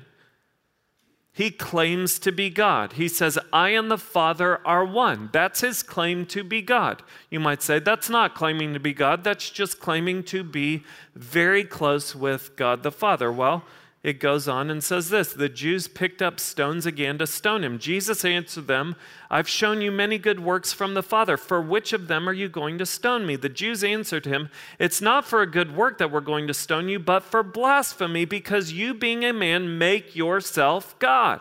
He 1.32 1.50
claims 1.52 2.18
to 2.18 2.32
be 2.32 2.50
God. 2.50 2.94
He 2.94 3.06
says, 3.06 3.38
I 3.52 3.68
and 3.68 3.88
the 3.88 3.96
Father 3.96 4.60
are 4.66 4.84
one. 4.84 5.30
That's 5.32 5.60
his 5.60 5.84
claim 5.84 6.26
to 6.26 6.42
be 6.42 6.60
God. 6.62 7.04
You 7.30 7.38
might 7.38 7.62
say, 7.62 7.78
that's 7.78 8.10
not 8.10 8.34
claiming 8.34 8.74
to 8.74 8.80
be 8.80 8.92
God, 8.92 9.22
that's 9.22 9.48
just 9.48 9.78
claiming 9.78 10.24
to 10.24 10.42
be 10.42 10.82
very 11.14 11.62
close 11.62 12.16
with 12.16 12.56
God 12.56 12.82
the 12.82 12.90
Father. 12.90 13.30
Well, 13.30 13.62
it 14.02 14.20
goes 14.20 14.46
on 14.46 14.70
and 14.70 14.82
says 14.82 15.10
this 15.10 15.32
The 15.32 15.48
Jews 15.48 15.88
picked 15.88 16.22
up 16.22 16.38
stones 16.38 16.86
again 16.86 17.18
to 17.18 17.26
stone 17.26 17.64
him. 17.64 17.78
Jesus 17.78 18.24
answered 18.24 18.68
them, 18.68 18.94
I've 19.28 19.48
shown 19.48 19.80
you 19.80 19.90
many 19.90 20.18
good 20.18 20.40
works 20.40 20.72
from 20.72 20.94
the 20.94 21.02
Father. 21.02 21.36
For 21.36 21.60
which 21.60 21.92
of 21.92 22.06
them 22.06 22.28
are 22.28 22.32
you 22.32 22.48
going 22.48 22.78
to 22.78 22.86
stone 22.86 23.26
me? 23.26 23.34
The 23.34 23.48
Jews 23.48 23.82
answered 23.82 24.24
him, 24.24 24.50
It's 24.78 25.00
not 25.00 25.24
for 25.24 25.42
a 25.42 25.50
good 25.50 25.76
work 25.76 25.98
that 25.98 26.12
we're 26.12 26.20
going 26.20 26.46
to 26.46 26.54
stone 26.54 26.88
you, 26.88 27.00
but 27.00 27.24
for 27.24 27.42
blasphemy, 27.42 28.24
because 28.24 28.72
you, 28.72 28.94
being 28.94 29.24
a 29.24 29.32
man, 29.32 29.78
make 29.78 30.14
yourself 30.14 30.96
God. 31.00 31.40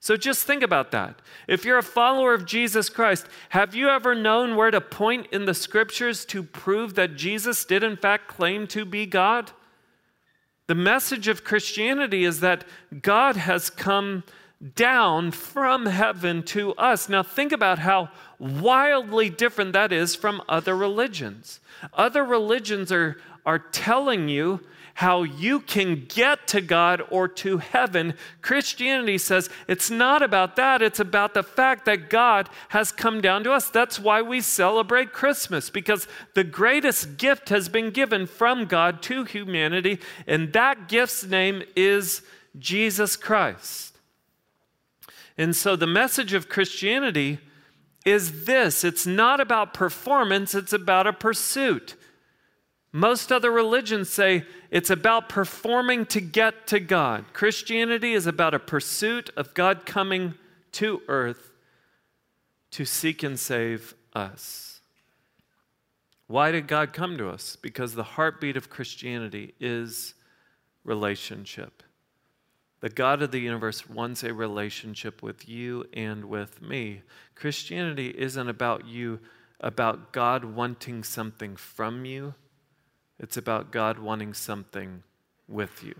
So 0.00 0.18
just 0.18 0.44
think 0.44 0.62
about 0.62 0.90
that. 0.90 1.22
If 1.48 1.64
you're 1.64 1.78
a 1.78 1.82
follower 1.82 2.34
of 2.34 2.44
Jesus 2.44 2.90
Christ, 2.90 3.26
have 3.50 3.74
you 3.74 3.88
ever 3.88 4.14
known 4.14 4.54
where 4.54 4.70
to 4.70 4.80
point 4.80 5.28
in 5.32 5.46
the 5.46 5.54
scriptures 5.54 6.26
to 6.26 6.42
prove 6.42 6.94
that 6.96 7.16
Jesus 7.16 7.64
did, 7.64 7.82
in 7.82 7.96
fact, 7.96 8.28
claim 8.28 8.66
to 8.66 8.84
be 8.84 9.06
God? 9.06 9.52
The 10.66 10.74
message 10.74 11.28
of 11.28 11.44
Christianity 11.44 12.24
is 12.24 12.40
that 12.40 12.64
God 13.02 13.36
has 13.36 13.68
come 13.68 14.24
down 14.74 15.30
from 15.30 15.86
heaven 15.86 16.42
to 16.42 16.72
us. 16.74 17.08
Now, 17.08 17.22
think 17.22 17.52
about 17.52 17.80
how 17.80 18.08
wildly 18.38 19.28
different 19.28 19.72
that 19.74 19.92
is 19.92 20.14
from 20.14 20.42
other 20.48 20.76
religions. 20.76 21.60
Other 21.92 22.24
religions 22.24 22.90
are, 22.90 23.18
are 23.44 23.58
telling 23.58 24.28
you 24.28 24.60
how 24.94 25.24
you 25.24 25.58
can 25.58 26.04
get 26.08 26.46
to 26.46 26.60
God 26.60 27.02
or 27.10 27.26
to 27.26 27.58
heaven. 27.58 28.14
Christianity 28.42 29.18
says 29.18 29.50
it's 29.66 29.90
not 29.90 30.22
about 30.22 30.54
that, 30.56 30.82
it's 30.82 31.00
about 31.00 31.34
the 31.34 31.42
fact 31.42 31.84
that 31.86 32.08
God 32.08 32.48
has 32.68 32.92
come 32.92 33.20
down 33.20 33.42
to 33.44 33.52
us. 33.52 33.68
That's 33.68 33.98
why 33.98 34.22
we 34.22 34.40
celebrate 34.40 35.12
Christmas, 35.12 35.68
because 35.68 36.06
the 36.34 36.44
greatest 36.44 37.16
gift 37.16 37.48
has 37.48 37.68
been 37.68 37.90
given 37.90 38.26
from 38.26 38.66
God 38.66 39.02
to 39.02 39.24
humanity, 39.24 39.98
and 40.28 40.52
that 40.52 40.88
gift's 40.88 41.24
name 41.24 41.64
is 41.74 42.22
Jesus 42.56 43.16
Christ. 43.16 43.93
And 45.36 45.54
so 45.54 45.76
the 45.76 45.86
message 45.86 46.32
of 46.32 46.48
Christianity 46.48 47.38
is 48.04 48.44
this 48.44 48.84
it's 48.84 49.06
not 49.06 49.40
about 49.40 49.74
performance, 49.74 50.54
it's 50.54 50.72
about 50.72 51.06
a 51.06 51.12
pursuit. 51.12 51.96
Most 52.92 53.32
other 53.32 53.50
religions 53.50 54.08
say 54.08 54.44
it's 54.70 54.90
about 54.90 55.28
performing 55.28 56.06
to 56.06 56.20
get 56.20 56.68
to 56.68 56.78
God. 56.78 57.24
Christianity 57.32 58.12
is 58.12 58.28
about 58.28 58.54
a 58.54 58.60
pursuit 58.60 59.30
of 59.36 59.52
God 59.52 59.84
coming 59.84 60.34
to 60.72 61.02
earth 61.08 61.50
to 62.70 62.84
seek 62.84 63.22
and 63.22 63.38
save 63.38 63.94
us. 64.14 64.80
Why 66.26 66.50
did 66.50 66.66
God 66.66 66.92
come 66.92 67.18
to 67.18 67.28
us? 67.28 67.56
Because 67.56 67.94
the 67.94 68.02
heartbeat 68.02 68.56
of 68.56 68.68
Christianity 68.68 69.54
is 69.60 70.14
relationship. 70.84 71.83
The 72.84 72.90
God 72.90 73.22
of 73.22 73.30
the 73.30 73.40
universe 73.40 73.88
wants 73.88 74.22
a 74.22 74.34
relationship 74.34 75.22
with 75.22 75.48
you 75.48 75.86
and 75.94 76.26
with 76.26 76.60
me. 76.60 77.00
Christianity 77.34 78.14
isn't 78.14 78.46
about 78.46 78.84
you, 78.86 79.20
about 79.58 80.12
God 80.12 80.44
wanting 80.44 81.02
something 81.02 81.56
from 81.56 82.04
you 82.04 82.34
it's 83.18 83.36
about 83.36 83.70
God 83.70 83.98
wanting 83.98 84.34
something 84.34 85.02
with 85.48 85.82
you. 85.82 85.94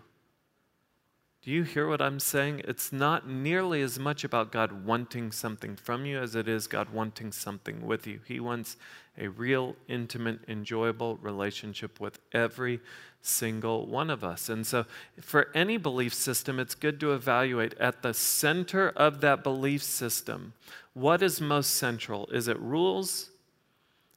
Do 1.45 1.51
you 1.51 1.63
hear 1.63 1.87
what 1.87 2.01
I'm 2.01 2.21
saying? 2.21 2.63
It's 2.65 2.91
not 2.91 3.29
nearly 3.29 3.83
as 3.83 3.99
much 3.99 4.25
about 4.25 4.51
God 4.51 4.87
wanting 4.87 5.31
something 5.31 5.77
from 5.77 6.07
you 6.07 6.19
as 6.19 6.35
it 6.35 6.49
is 6.49 6.67
God 6.67 6.89
wanting 6.89 7.33
something 7.33 7.85
with 7.85 8.07
you. 8.07 8.21
He 8.25 8.41
wants 8.41 8.79
a 9.19 9.29
real, 9.29 9.77
intimate, 9.87 10.41
enjoyable 10.49 11.17
relationship 11.17 12.01
with 12.01 12.19
every 12.33 12.81
single 13.21 13.87
one 13.87 14.09
of 14.09 14.25
us. 14.25 14.49
And 14.49 14.67
so, 14.67 14.87
for 15.21 15.49
any 15.55 15.77
belief 15.77 16.15
system, 16.15 16.59
it's 16.59 16.75
good 16.75 16.99
to 17.01 17.13
evaluate 17.13 17.75
at 17.79 18.01
the 18.01 18.15
center 18.15 18.89
of 18.97 19.21
that 19.21 19.45
belief 19.45 19.83
system 19.83 20.55
what 20.95 21.23
is 21.23 21.43
most 21.43 21.75
central? 21.75 22.27
Is 22.29 22.49
it 22.49 22.59
rules? 22.59 23.29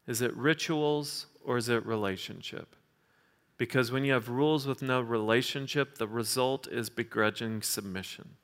Is 0.07 0.21
it 0.21 0.33
rituals? 0.37 1.25
Or 1.43 1.57
is 1.57 1.67
it 1.67 1.85
relationship? 1.85 2.73
Because 3.57 3.91
when 3.91 4.05
you 4.05 4.13
have 4.13 4.29
rules 4.29 4.67
with 4.67 4.81
no 4.81 5.01
relationship, 5.01 5.97
the 5.97 6.07
result 6.07 6.67
is 6.67 6.89
begrudging 6.89 7.61
submission. 7.61 8.35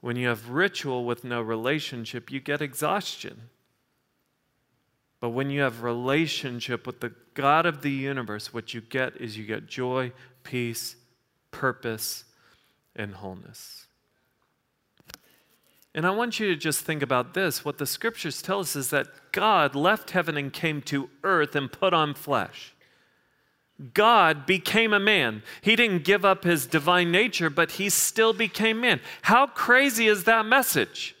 When 0.00 0.16
you 0.16 0.28
have 0.28 0.50
ritual 0.50 1.04
with 1.04 1.24
no 1.24 1.42
relationship, 1.42 2.30
you 2.30 2.38
get 2.38 2.62
exhaustion. 2.62 3.50
But 5.20 5.30
when 5.30 5.50
you 5.50 5.62
have 5.62 5.82
relationship 5.82 6.86
with 6.86 7.00
the 7.00 7.12
God 7.34 7.66
of 7.66 7.82
the 7.82 7.90
universe, 7.90 8.54
what 8.54 8.72
you 8.72 8.80
get 8.80 9.16
is 9.16 9.36
you 9.36 9.44
get 9.44 9.66
joy, 9.66 10.12
peace, 10.44 10.94
purpose, 11.50 12.24
and 12.94 13.14
wholeness. 13.16 13.86
And 15.92 16.06
I 16.06 16.10
want 16.10 16.38
you 16.38 16.46
to 16.48 16.56
just 16.56 16.84
think 16.84 17.02
about 17.02 17.34
this. 17.34 17.64
What 17.64 17.78
the 17.78 17.86
scriptures 17.86 18.40
tell 18.40 18.60
us 18.60 18.76
is 18.76 18.90
that 18.90 19.08
God 19.32 19.74
left 19.74 20.10
heaven 20.10 20.36
and 20.36 20.52
came 20.52 20.82
to 20.82 21.10
earth 21.24 21.56
and 21.56 21.72
put 21.72 21.92
on 21.92 22.14
flesh. 22.14 22.74
God 23.94 24.44
became 24.44 24.92
a 24.92 24.98
man. 24.98 25.42
He 25.60 25.76
didn't 25.76 26.04
give 26.04 26.24
up 26.24 26.44
his 26.44 26.66
divine 26.66 27.12
nature, 27.12 27.48
but 27.48 27.72
he 27.72 27.88
still 27.88 28.32
became 28.32 28.80
man. 28.80 29.00
How 29.22 29.46
crazy 29.46 30.08
is 30.08 30.24
that 30.24 30.46
message? 30.46 31.14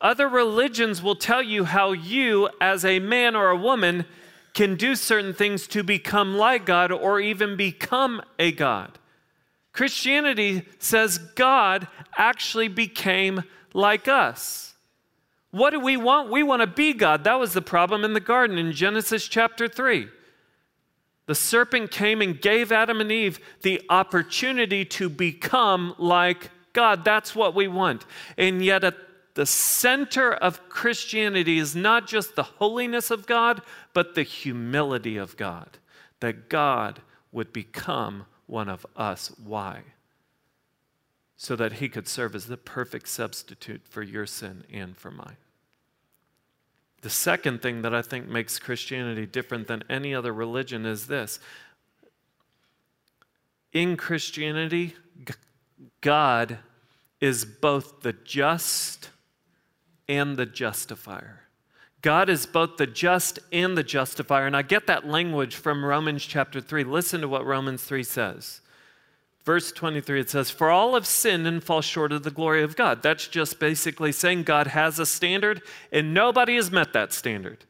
Other 0.00 0.28
religions 0.28 1.02
will 1.02 1.16
tell 1.16 1.42
you 1.42 1.64
how 1.64 1.92
you, 1.92 2.48
as 2.60 2.84
a 2.84 3.00
man 3.00 3.34
or 3.34 3.48
a 3.48 3.56
woman, 3.56 4.04
can 4.52 4.76
do 4.76 4.94
certain 4.94 5.34
things 5.34 5.66
to 5.68 5.82
become 5.82 6.36
like 6.36 6.64
God 6.64 6.92
or 6.92 7.18
even 7.18 7.56
become 7.56 8.22
a 8.38 8.52
God. 8.52 8.98
Christianity 9.72 10.62
says 10.78 11.18
God 11.18 11.88
actually 12.16 12.68
became 12.68 13.42
like 13.72 14.06
us. 14.06 14.74
What 15.50 15.70
do 15.70 15.80
we 15.80 15.96
want? 15.96 16.30
We 16.30 16.44
want 16.44 16.62
to 16.62 16.66
be 16.68 16.92
God. 16.92 17.24
That 17.24 17.40
was 17.40 17.52
the 17.52 17.62
problem 17.62 18.04
in 18.04 18.12
the 18.12 18.20
garden 18.20 18.58
in 18.58 18.72
Genesis 18.72 19.26
chapter 19.26 19.66
3. 19.66 20.08
The 21.26 21.34
serpent 21.34 21.90
came 21.90 22.20
and 22.20 22.40
gave 22.40 22.70
Adam 22.70 23.00
and 23.00 23.10
Eve 23.10 23.40
the 23.62 23.82
opportunity 23.88 24.84
to 24.86 25.08
become 25.08 25.94
like 25.98 26.50
God. 26.72 27.04
That's 27.04 27.34
what 27.34 27.54
we 27.54 27.66
want. 27.66 28.04
And 28.36 28.62
yet, 28.62 28.84
at 28.84 28.96
the 29.34 29.46
center 29.46 30.32
of 30.32 30.68
Christianity 30.68 31.58
is 31.58 31.74
not 31.74 32.06
just 32.06 32.36
the 32.36 32.42
holiness 32.42 33.10
of 33.10 33.26
God, 33.26 33.62
but 33.92 34.14
the 34.14 34.22
humility 34.22 35.16
of 35.16 35.36
God. 35.36 35.78
That 36.20 36.48
God 36.48 37.00
would 37.32 37.52
become 37.52 38.26
one 38.46 38.68
of 38.68 38.86
us. 38.94 39.32
Why? 39.42 39.82
So 41.36 41.56
that 41.56 41.74
he 41.74 41.88
could 41.88 42.06
serve 42.06 42.34
as 42.34 42.46
the 42.46 42.56
perfect 42.56 43.08
substitute 43.08 43.82
for 43.88 44.02
your 44.02 44.26
sin 44.26 44.64
and 44.72 44.96
for 44.96 45.10
mine. 45.10 45.36
The 47.04 47.10
second 47.10 47.60
thing 47.60 47.82
that 47.82 47.94
I 47.94 48.00
think 48.00 48.30
makes 48.30 48.58
Christianity 48.58 49.26
different 49.26 49.66
than 49.66 49.84
any 49.90 50.14
other 50.14 50.32
religion 50.32 50.86
is 50.86 51.06
this. 51.06 51.38
In 53.74 53.98
Christianity, 53.98 54.94
God 56.00 56.60
is 57.20 57.44
both 57.44 58.00
the 58.00 58.14
just 58.14 59.10
and 60.08 60.38
the 60.38 60.46
justifier. 60.46 61.42
God 62.00 62.30
is 62.30 62.46
both 62.46 62.78
the 62.78 62.86
just 62.86 63.38
and 63.52 63.76
the 63.76 63.84
justifier. 63.84 64.46
And 64.46 64.56
I 64.56 64.62
get 64.62 64.86
that 64.86 65.06
language 65.06 65.56
from 65.56 65.84
Romans 65.84 66.24
chapter 66.24 66.58
3. 66.58 66.84
Listen 66.84 67.20
to 67.20 67.28
what 67.28 67.44
Romans 67.44 67.82
3 67.82 68.02
says. 68.02 68.62
Verse 69.44 69.72
23, 69.72 70.20
it 70.20 70.30
says, 70.30 70.50
For 70.50 70.70
all 70.70 70.94
have 70.94 71.06
sinned 71.06 71.46
and 71.46 71.62
fall 71.62 71.82
short 71.82 72.12
of 72.12 72.22
the 72.22 72.30
glory 72.30 72.62
of 72.62 72.76
God. 72.76 73.02
That's 73.02 73.28
just 73.28 73.58
basically 73.58 74.10
saying 74.10 74.44
God 74.44 74.68
has 74.68 74.98
a 74.98 75.04
standard 75.04 75.60
and 75.92 76.14
nobody 76.14 76.56
has 76.56 76.70
met 76.70 76.94
that 76.94 77.12
standard. 77.12 77.64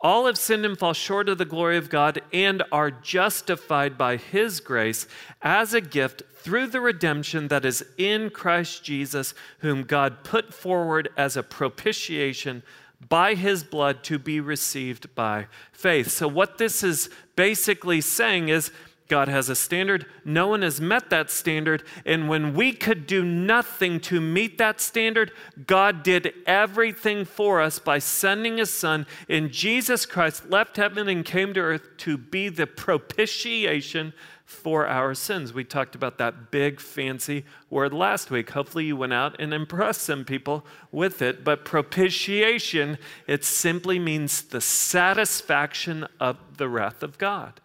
All 0.00 0.26
have 0.26 0.38
sinned 0.38 0.64
and 0.64 0.78
fall 0.78 0.94
short 0.94 1.28
of 1.28 1.38
the 1.38 1.44
glory 1.44 1.76
of 1.76 1.90
God 1.90 2.22
and 2.32 2.62
are 2.72 2.90
justified 2.90 3.96
by 3.98 4.16
his 4.16 4.58
grace 4.58 5.06
as 5.42 5.74
a 5.74 5.80
gift 5.80 6.22
through 6.36 6.68
the 6.68 6.80
redemption 6.80 7.48
that 7.48 7.66
is 7.66 7.84
in 7.98 8.30
Christ 8.30 8.82
Jesus, 8.82 9.34
whom 9.58 9.84
God 9.84 10.24
put 10.24 10.54
forward 10.54 11.10
as 11.16 11.36
a 11.36 11.42
propitiation 11.42 12.62
by 13.08 13.34
his 13.34 13.62
blood 13.62 14.02
to 14.04 14.18
be 14.18 14.40
received 14.40 15.14
by 15.14 15.46
faith. 15.72 16.10
So, 16.10 16.28
what 16.28 16.58
this 16.58 16.82
is 16.82 17.10
basically 17.36 18.00
saying 18.00 18.48
is, 18.48 18.72
God 19.10 19.26
has 19.26 19.48
a 19.48 19.56
standard. 19.56 20.06
No 20.24 20.46
one 20.46 20.62
has 20.62 20.80
met 20.80 21.10
that 21.10 21.32
standard. 21.32 21.82
And 22.06 22.28
when 22.28 22.54
we 22.54 22.72
could 22.72 23.08
do 23.08 23.24
nothing 23.24 23.98
to 24.02 24.20
meet 24.20 24.56
that 24.58 24.80
standard, 24.80 25.32
God 25.66 26.04
did 26.04 26.32
everything 26.46 27.24
for 27.24 27.60
us 27.60 27.80
by 27.80 27.98
sending 27.98 28.58
his 28.58 28.72
son. 28.72 29.06
And 29.28 29.50
Jesus 29.50 30.06
Christ 30.06 30.48
left 30.48 30.76
heaven 30.76 31.08
and 31.08 31.24
came 31.24 31.52
to 31.54 31.60
earth 31.60 31.96
to 31.98 32.16
be 32.16 32.48
the 32.48 32.68
propitiation 32.68 34.12
for 34.44 34.86
our 34.86 35.12
sins. 35.14 35.52
We 35.52 35.64
talked 35.64 35.96
about 35.96 36.18
that 36.18 36.52
big 36.52 36.78
fancy 36.78 37.44
word 37.68 37.92
last 37.92 38.30
week. 38.30 38.50
Hopefully, 38.50 38.84
you 38.84 38.96
went 38.96 39.12
out 39.12 39.34
and 39.40 39.52
impressed 39.52 40.02
some 40.02 40.24
people 40.24 40.64
with 40.92 41.20
it. 41.20 41.42
But 41.42 41.64
propitiation, 41.64 42.96
it 43.26 43.44
simply 43.44 43.98
means 43.98 44.42
the 44.42 44.60
satisfaction 44.60 46.06
of 46.20 46.36
the 46.58 46.68
wrath 46.68 47.02
of 47.02 47.18
God 47.18 47.60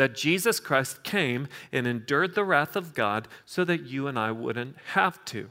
that 0.00 0.14
Jesus 0.14 0.60
Christ 0.60 1.02
came 1.02 1.46
and 1.70 1.86
endured 1.86 2.34
the 2.34 2.42
wrath 2.42 2.74
of 2.74 2.94
God 2.94 3.28
so 3.44 3.64
that 3.64 3.82
you 3.82 4.06
and 4.06 4.18
I 4.18 4.30
wouldn't 4.32 4.76
have 4.94 5.22
to. 5.26 5.50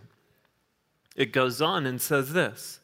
It 1.15 1.31
goes 1.31 1.61
on 1.61 1.85
and 1.85 2.01
says 2.01 2.33
this. 2.33 2.79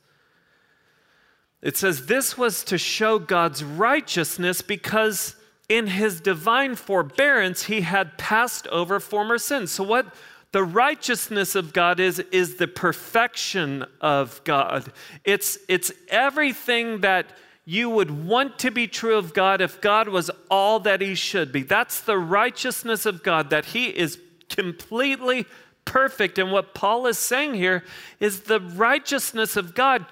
It 1.63 1.75
says, 1.75 2.05
This 2.05 2.37
was 2.37 2.63
to 2.65 2.77
show 2.77 3.17
God's 3.17 3.63
righteousness 3.63 4.61
because 4.61 5.37
in 5.67 5.87
his 5.87 6.21
divine 6.21 6.75
forbearance 6.75 7.63
he 7.63 7.81
had 7.81 8.15
passed 8.19 8.67
over 8.67 8.99
former 8.99 9.39
sins. 9.39 9.71
So, 9.71 9.83
what 9.83 10.13
the 10.51 10.63
righteousness 10.63 11.55
of 11.55 11.73
God 11.73 11.99
is, 11.99 12.19
is 12.31 12.57
the 12.57 12.67
perfection 12.67 13.85
of 14.01 14.39
God. 14.43 14.91
It's, 15.23 15.57
it's 15.67 15.91
everything 16.09 17.01
that 17.01 17.25
you 17.65 17.89
would 17.89 18.25
want 18.25 18.59
to 18.59 18.69
be 18.69 18.87
true 18.87 19.17
of 19.17 19.33
God 19.33 19.59
if 19.59 19.81
God 19.81 20.07
was 20.07 20.29
all 20.51 20.79
that 20.81 21.01
He 21.01 21.15
should 21.15 21.51
be. 21.51 21.63
That's 21.63 21.99
the 21.99 22.17
righteousness 22.17 23.05
of 23.07 23.23
God, 23.23 23.49
that 23.49 23.65
He 23.65 23.87
is 23.87 24.19
completely 24.49 25.45
perfect. 25.83 26.37
And 26.37 26.51
what 26.51 26.75
Paul 26.75 27.07
is 27.07 27.17
saying 27.17 27.55
here 27.55 27.83
is 28.19 28.41
the 28.41 28.59
righteousness 28.59 29.55
of 29.57 29.73
God 29.73 30.05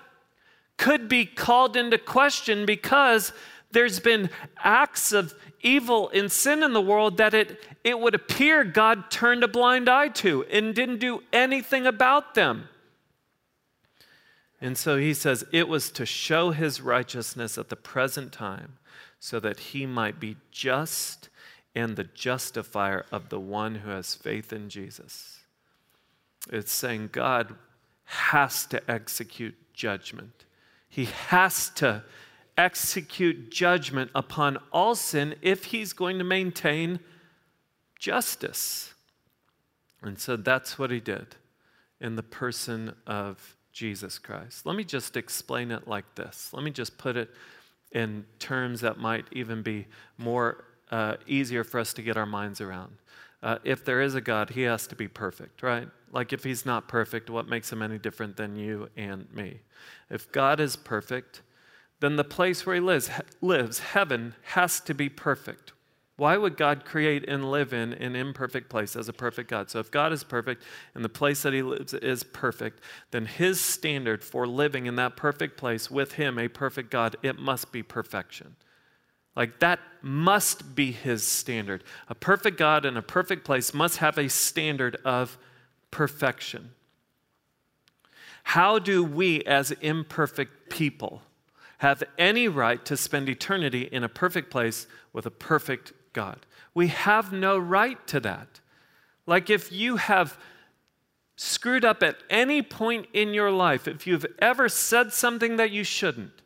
could 0.77 1.07
be 1.07 1.25
called 1.25 1.77
into 1.77 1.99
question 1.99 2.65
because 2.65 3.31
there's 3.71 3.99
been 3.99 4.29
acts 4.57 5.11
of 5.11 5.35
evil 5.61 6.09
and 6.09 6.31
sin 6.31 6.63
in 6.63 6.73
the 6.73 6.81
world 6.81 7.17
that 7.17 7.33
it, 7.33 7.59
it 7.83 7.99
would 7.99 8.15
appear 8.15 8.63
God 8.63 9.09
turned 9.11 9.43
a 9.43 9.47
blind 9.47 9.87
eye 9.87 10.09
to 10.09 10.43
and 10.45 10.73
didn't 10.73 10.99
do 10.99 11.21
anything 11.31 11.85
about 11.85 12.33
them. 12.33 12.67
And 14.63 14.78
so 14.78 14.95
he 14.95 15.13
says, 15.13 15.45
it 15.52 15.67
was 15.67 15.91
to 15.91 16.06
show 16.06 16.52
his 16.52 16.80
righteousness 16.80 17.58
at 17.58 17.67
the 17.67 17.76
present 17.76 18.32
time 18.32 18.78
so 19.19 19.38
that 19.41 19.60
he 19.60 19.86
might 19.86 20.21
be 20.21 20.38
just 20.52 21.28
and 21.76 21.97
the 21.97 22.06
justifier 22.06 23.06
of 23.12 23.28
the 23.28 23.41
one 23.41 23.76
who 23.76 23.89
has 23.89 24.15
faith 24.15 24.54
in 24.54 24.69
Jesus. 24.69 25.39
It's 26.49 26.71
saying 26.71 27.10
God 27.12 27.56
has 28.06 28.65
to 28.67 28.89
execute 28.89 29.56
judgment. 29.73 30.45
He 30.88 31.06
has 31.06 31.69
to 31.71 32.04
execute 32.58 33.52
judgment 33.52 34.12
upon 34.15 34.60
all 34.71 34.95
sin 34.95 35.36
if 35.41 35.65
he's 35.65 35.91
going 35.91 36.19
to 36.19 36.23
maintain 36.23 37.02
justice. 37.99 38.93
And 40.02 40.17
so 40.17 40.38
that's 40.38 40.80
what 40.80 40.89
he 40.89 41.02
did 41.02 41.36
in 41.99 42.15
the 42.15 42.23
person 42.23 42.93
of 43.06 43.58
Jesus 43.73 44.19
Christ. 44.19 44.65
Let 44.65 44.75
me 44.75 44.83
just 44.83 45.17
explain 45.17 45.71
it 45.71 45.88
like 45.88 46.15
this. 46.15 46.51
Let 46.53 46.63
me 46.63 46.71
just 46.71 46.97
put 46.97 47.17
it 47.17 47.29
in 47.91 48.25
terms 48.39 48.81
that 48.81 48.97
might 48.97 49.25
even 49.31 49.62
be 49.62 49.88
more 50.17 50.63
uh, 50.91 51.17
easier 51.27 51.63
for 51.63 51.79
us 51.79 51.93
to 51.93 52.01
get 52.01 52.15
our 52.15 52.25
minds 52.25 52.62
around. 52.62 52.93
Uh, 53.41 53.57
if 53.65 53.83
there 53.83 54.01
is 54.01 54.15
a 54.15 54.21
God, 54.21 54.51
he 54.51 54.62
has 54.62 54.88
to 54.88 54.95
be 54.95 55.07
perfect, 55.07 55.63
right? 55.63 55.89
Like 56.12 56.31
if 56.31 56.43
he's 56.43 56.65
not 56.65 56.88
perfect, 56.88 57.29
what 57.29 57.47
makes 57.47 57.71
him 57.71 57.81
any 57.81 57.97
different 57.97 58.38
than 58.38 58.55
you 58.55 58.89
and 58.95 59.27
me? 59.33 59.59
If 60.09 60.31
God 60.31 60.59
is 60.59 60.75
perfect, 60.75 61.41
then 61.99 62.15
the 62.15 62.23
place 62.23 62.65
where 62.65 62.75
he 62.75 62.81
lives, 62.81 63.09
lives 63.41 63.79
heaven, 63.79 64.36
has 64.43 64.79
to 64.81 64.93
be 64.93 65.09
perfect. 65.09 65.72
Why 66.15 66.38
would 66.38 66.58
God 66.58 66.86
create 66.86 67.28
and 67.28 67.49
live 67.49 67.73
in 67.73 67.93
an 67.93 68.15
imperfect 68.15 68.69
place 68.69 68.95
as 68.95 69.10
a 69.10 69.13
perfect 69.13 69.49
God? 69.49 69.71
So, 69.71 69.80
if 69.80 69.89
God 69.89 70.13
is 70.13 70.23
perfect 70.23 70.63
and 70.93 71.04
the 71.04 71.10
place 71.10 71.41
that 71.41 71.54
He 71.54 71.63
lives 71.63 71.93
is 71.93 72.23
perfect, 72.23 72.82
then 73.10 73.26
His 73.26 73.60
standard 73.60 74.23
for 74.23 74.45
living 74.45 74.86
in 74.86 74.95
that 74.97 75.15
perfect 75.15 75.58
place 75.58 75.89
with 75.89 76.13
Him, 76.13 76.38
a 76.38 76.47
perfect 76.47 76.91
God, 76.91 77.15
it 77.23 77.39
must 77.39 77.71
be 77.71 77.82
perfection. 77.82 78.56
Like 79.36 79.60
that 79.60 79.80
must 80.04 80.76
be 80.76 80.91
His 80.91 81.23
standard. 81.23 81.84
A 82.08 82.15
perfect 82.15 82.60
God 82.60 82.86
in 82.86 82.95
a 82.95 83.02
perfect 83.02 83.43
place 83.43 83.73
must 83.73 83.97
have 83.97 84.19
a 84.19 84.30
standard 84.30 84.97
of 85.04 85.39
perfection. 85.89 86.71
How 88.43 88.78
do 88.78 89.04
we, 89.04 89.41
as 89.45 89.71
imperfect 89.71 90.69
people, 90.69 91.23
have 91.80 92.04
any 92.17 92.47
right 92.47 92.86
to 92.86 92.95
spend 92.95 93.30
eternity 93.30 93.89
in 93.91 94.04
a 94.04 94.10
perfect 94.10 94.52
place 94.52 94.86
with 95.12 95.26
a 95.26 95.32
perfect 95.32 95.91
God. 96.13 96.45
We 96.73 96.88
have 96.88 97.34
no 97.34 97.58
right 97.58 98.06
to 98.08 98.19
that. 98.21 98.60
Like 99.26 99.49
if 99.49 99.71
you 99.71 99.97
have 99.97 100.38
screwed 101.36 101.84
up 101.84 102.04
at 102.04 102.17
any 102.30 102.62
point 102.62 103.08
in 103.13 103.34
your 103.34 103.52
life, 103.52 103.88
if 103.88 104.06
you've 104.08 104.26
ever 104.39 104.69
said 104.69 105.12
something 105.12 105.58
that 105.58 105.71
you 105.71 105.84
shouldn't, 105.84 106.41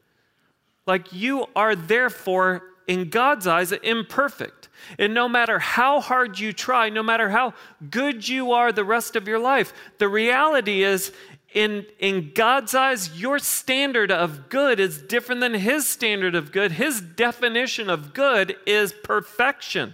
Like 0.88 1.12
you 1.12 1.45
are 1.56 1.75
therefore, 1.75 2.63
in 2.88 3.10
God's 3.10 3.45
eyes, 3.45 3.73
imperfect. 3.73 4.69
And 4.97 5.13
no 5.13 5.27
matter 5.27 5.60
how 5.60 5.99
hard 5.99 6.39
you 6.39 6.53
try, 6.53 6.89
no 6.89 7.03
matter 7.03 7.30
how 7.30 7.53
good 7.91 8.27
you 8.27 8.53
are 8.53 8.71
the 8.71 8.86
rest 8.86 9.17
of 9.17 9.27
your 9.27 9.38
life, 9.38 9.73
the 9.97 10.08
reality 10.08 10.84
is, 10.84 11.12
in, 11.53 11.86
in 11.99 12.31
God's 12.33 12.75
eyes, 12.75 13.19
your 13.19 13.39
standard 13.39 14.12
of 14.12 14.49
good 14.49 14.79
is 14.79 15.01
different 15.01 15.41
than 15.41 15.53
His 15.53 15.88
standard 15.88 16.36
of 16.36 16.51
good. 16.51 16.73
His 16.73 17.01
definition 17.01 17.89
of 17.89 18.13
good 18.13 18.55
is 18.65 18.93
perfection. 19.03 19.93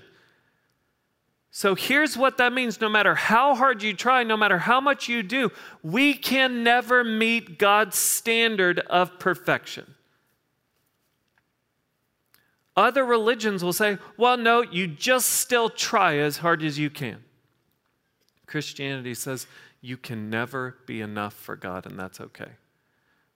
So 1.52 1.76
here's 1.76 2.18
what 2.18 2.38
that 2.38 2.52
means 2.52 2.82
no 2.82 2.89
matter 2.89 3.13
how 3.13 3.54
hard 3.54 3.84
you 3.84 3.94
try, 3.94 4.24
no 4.24 4.36
matter 4.36 4.58
how 4.58 4.82
much 4.82 5.08
you 5.08 5.22
do, 5.22 5.52
we 5.84 6.16
can 6.16 6.63
never 6.63 7.04
meet 7.04 7.60
God's 7.60 7.96
standard 7.96 8.80
of 8.80 9.20
perfection. 9.20 9.94
Other 12.76 13.06
religions 13.06 13.63
will 13.63 13.72
say, 13.72 14.00
well, 14.18 14.36
no, 14.36 14.63
you 14.63 14.88
just 14.88 15.30
still 15.30 15.70
try 15.70 16.18
as 16.18 16.38
hard 16.38 16.63
as 16.63 16.80
you 16.80 16.89
can. 16.89 17.24
Christianity 18.48 19.13
says 19.13 19.46
you 19.84 19.98
can 19.98 20.30
never 20.30 20.78
be 20.86 21.02
enough 21.02 21.34
for 21.34 21.58
God, 21.58 21.86
and 21.86 22.00
that's 22.00 22.22
okay. 22.22 22.54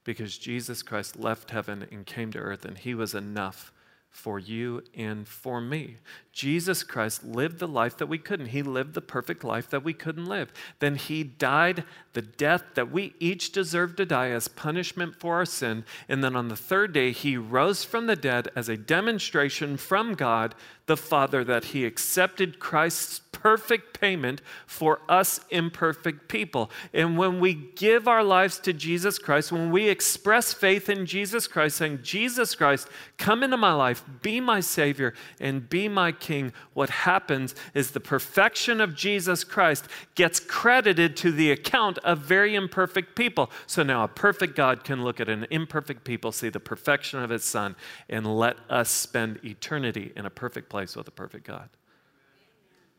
Because 0.06 0.38
Jesus 0.38 0.82
Christ 0.82 1.20
left 1.20 1.52
heaven 1.52 1.86
and 1.92 2.06
came 2.06 2.32
to 2.32 2.40
earth, 2.40 2.64
and 2.64 2.78
he 2.78 2.96
was 2.96 3.14
enough 3.14 3.74
for 4.10 4.40
you 4.40 4.82
and 4.96 5.28
for 5.28 5.60
me. 5.60 5.98
Jesus 6.38 6.84
Christ 6.84 7.26
lived 7.26 7.58
the 7.58 7.68
life 7.68 7.98
that 7.98 8.06
we 8.06 8.20
couldn't. 8.20 8.50
He 8.50 8.62
lived 8.62 8.94
the 8.94 9.02
perfect 9.02 9.44
life 9.44 9.72
that 9.72 9.84
we 9.84 9.92
couldn't 9.92 10.28
live. 10.28 10.54
Then 10.78 10.96
he 10.96 11.24
died 11.24 11.84
the 12.14 12.22
death 12.22 12.64
that 12.76 12.92
we 12.92 13.16
each 13.20 13.52
deserve 13.52 13.96
to 13.96 14.06
die 14.06 14.30
as 14.30 14.48
punishment 14.48 15.16
for 15.16 15.38
our 15.38 15.46
sin. 15.46 15.84
And 16.08 16.24
then 16.24 16.36
on 16.36 16.50
the 16.50 16.56
third 16.56 16.94
day, 16.94 17.12
he 17.12 17.38
rose 17.38 17.84
from 17.84 18.06
the 18.06 18.16
dead 18.16 18.50
as 18.56 18.70
a 18.70 18.78
demonstration 18.78 19.78
from 19.78 20.14
God 20.14 20.54
the 20.86 20.96
Father 20.96 21.44
that 21.44 21.66
he 21.66 21.86
accepted 21.86 22.60
Christ's 22.60 23.22
perfect 23.32 24.00
payment 24.00 24.42
for 24.66 25.00
us 25.08 25.40
imperfect 25.50 26.28
people. 26.28 26.72
And 26.94 27.18
when 27.18 27.40
we 27.40 27.54
give 27.54 28.08
our 28.08 28.24
lives 28.24 28.58
to 28.60 28.74
Jesus 28.74 29.20
Christ, 29.20 29.52
when 29.52 29.70
we 29.72 29.90
express 29.90 30.54
faith 30.54 30.90
in 30.90 31.06
Jesus 31.06 31.48
Christ, 31.48 31.78
saying, 31.78 32.00
Jesus 32.02 32.56
Christ, 32.56 32.88
come 33.18 33.44
into 33.44 33.58
my 33.58 33.74
life, 33.74 34.04
be 34.22 34.40
my 34.40 34.60
Savior, 34.60 35.14
and 35.40 35.70
be 35.70 35.88
my 35.88 36.12
King, 36.12 36.27
what 36.74 36.90
happens 36.90 37.56
is 37.74 37.92
the 37.92 38.00
perfection 38.00 38.82
of 38.82 38.96
Jesus 38.96 39.44
Christ 39.44 39.86
gets 40.16 40.40
credited 40.40 41.16
to 41.18 41.32
the 41.32 41.52
account 41.52 41.98
of 42.00 42.20
very 42.20 42.56
imperfect 42.56 43.16
people. 43.16 43.50
So 43.66 43.84
now 43.84 44.04
a 44.04 44.08
perfect 44.08 44.56
God 44.56 44.84
can 44.84 45.04
look 45.04 45.20
at 45.20 45.30
an 45.30 45.48
imperfect 45.50 46.04
people, 46.04 46.32
see 46.32 46.50
the 46.50 46.60
perfection 46.60 47.22
of 47.22 47.30
his 47.30 47.44
Son, 47.44 47.76
and 48.10 48.26
let 48.26 48.58
us 48.70 48.90
spend 48.90 49.40
eternity 49.44 50.12
in 50.16 50.26
a 50.26 50.30
perfect 50.30 50.70
place 50.70 50.96
with 50.96 51.08
a 51.08 51.12
perfect 51.12 51.48
God. 51.48 51.70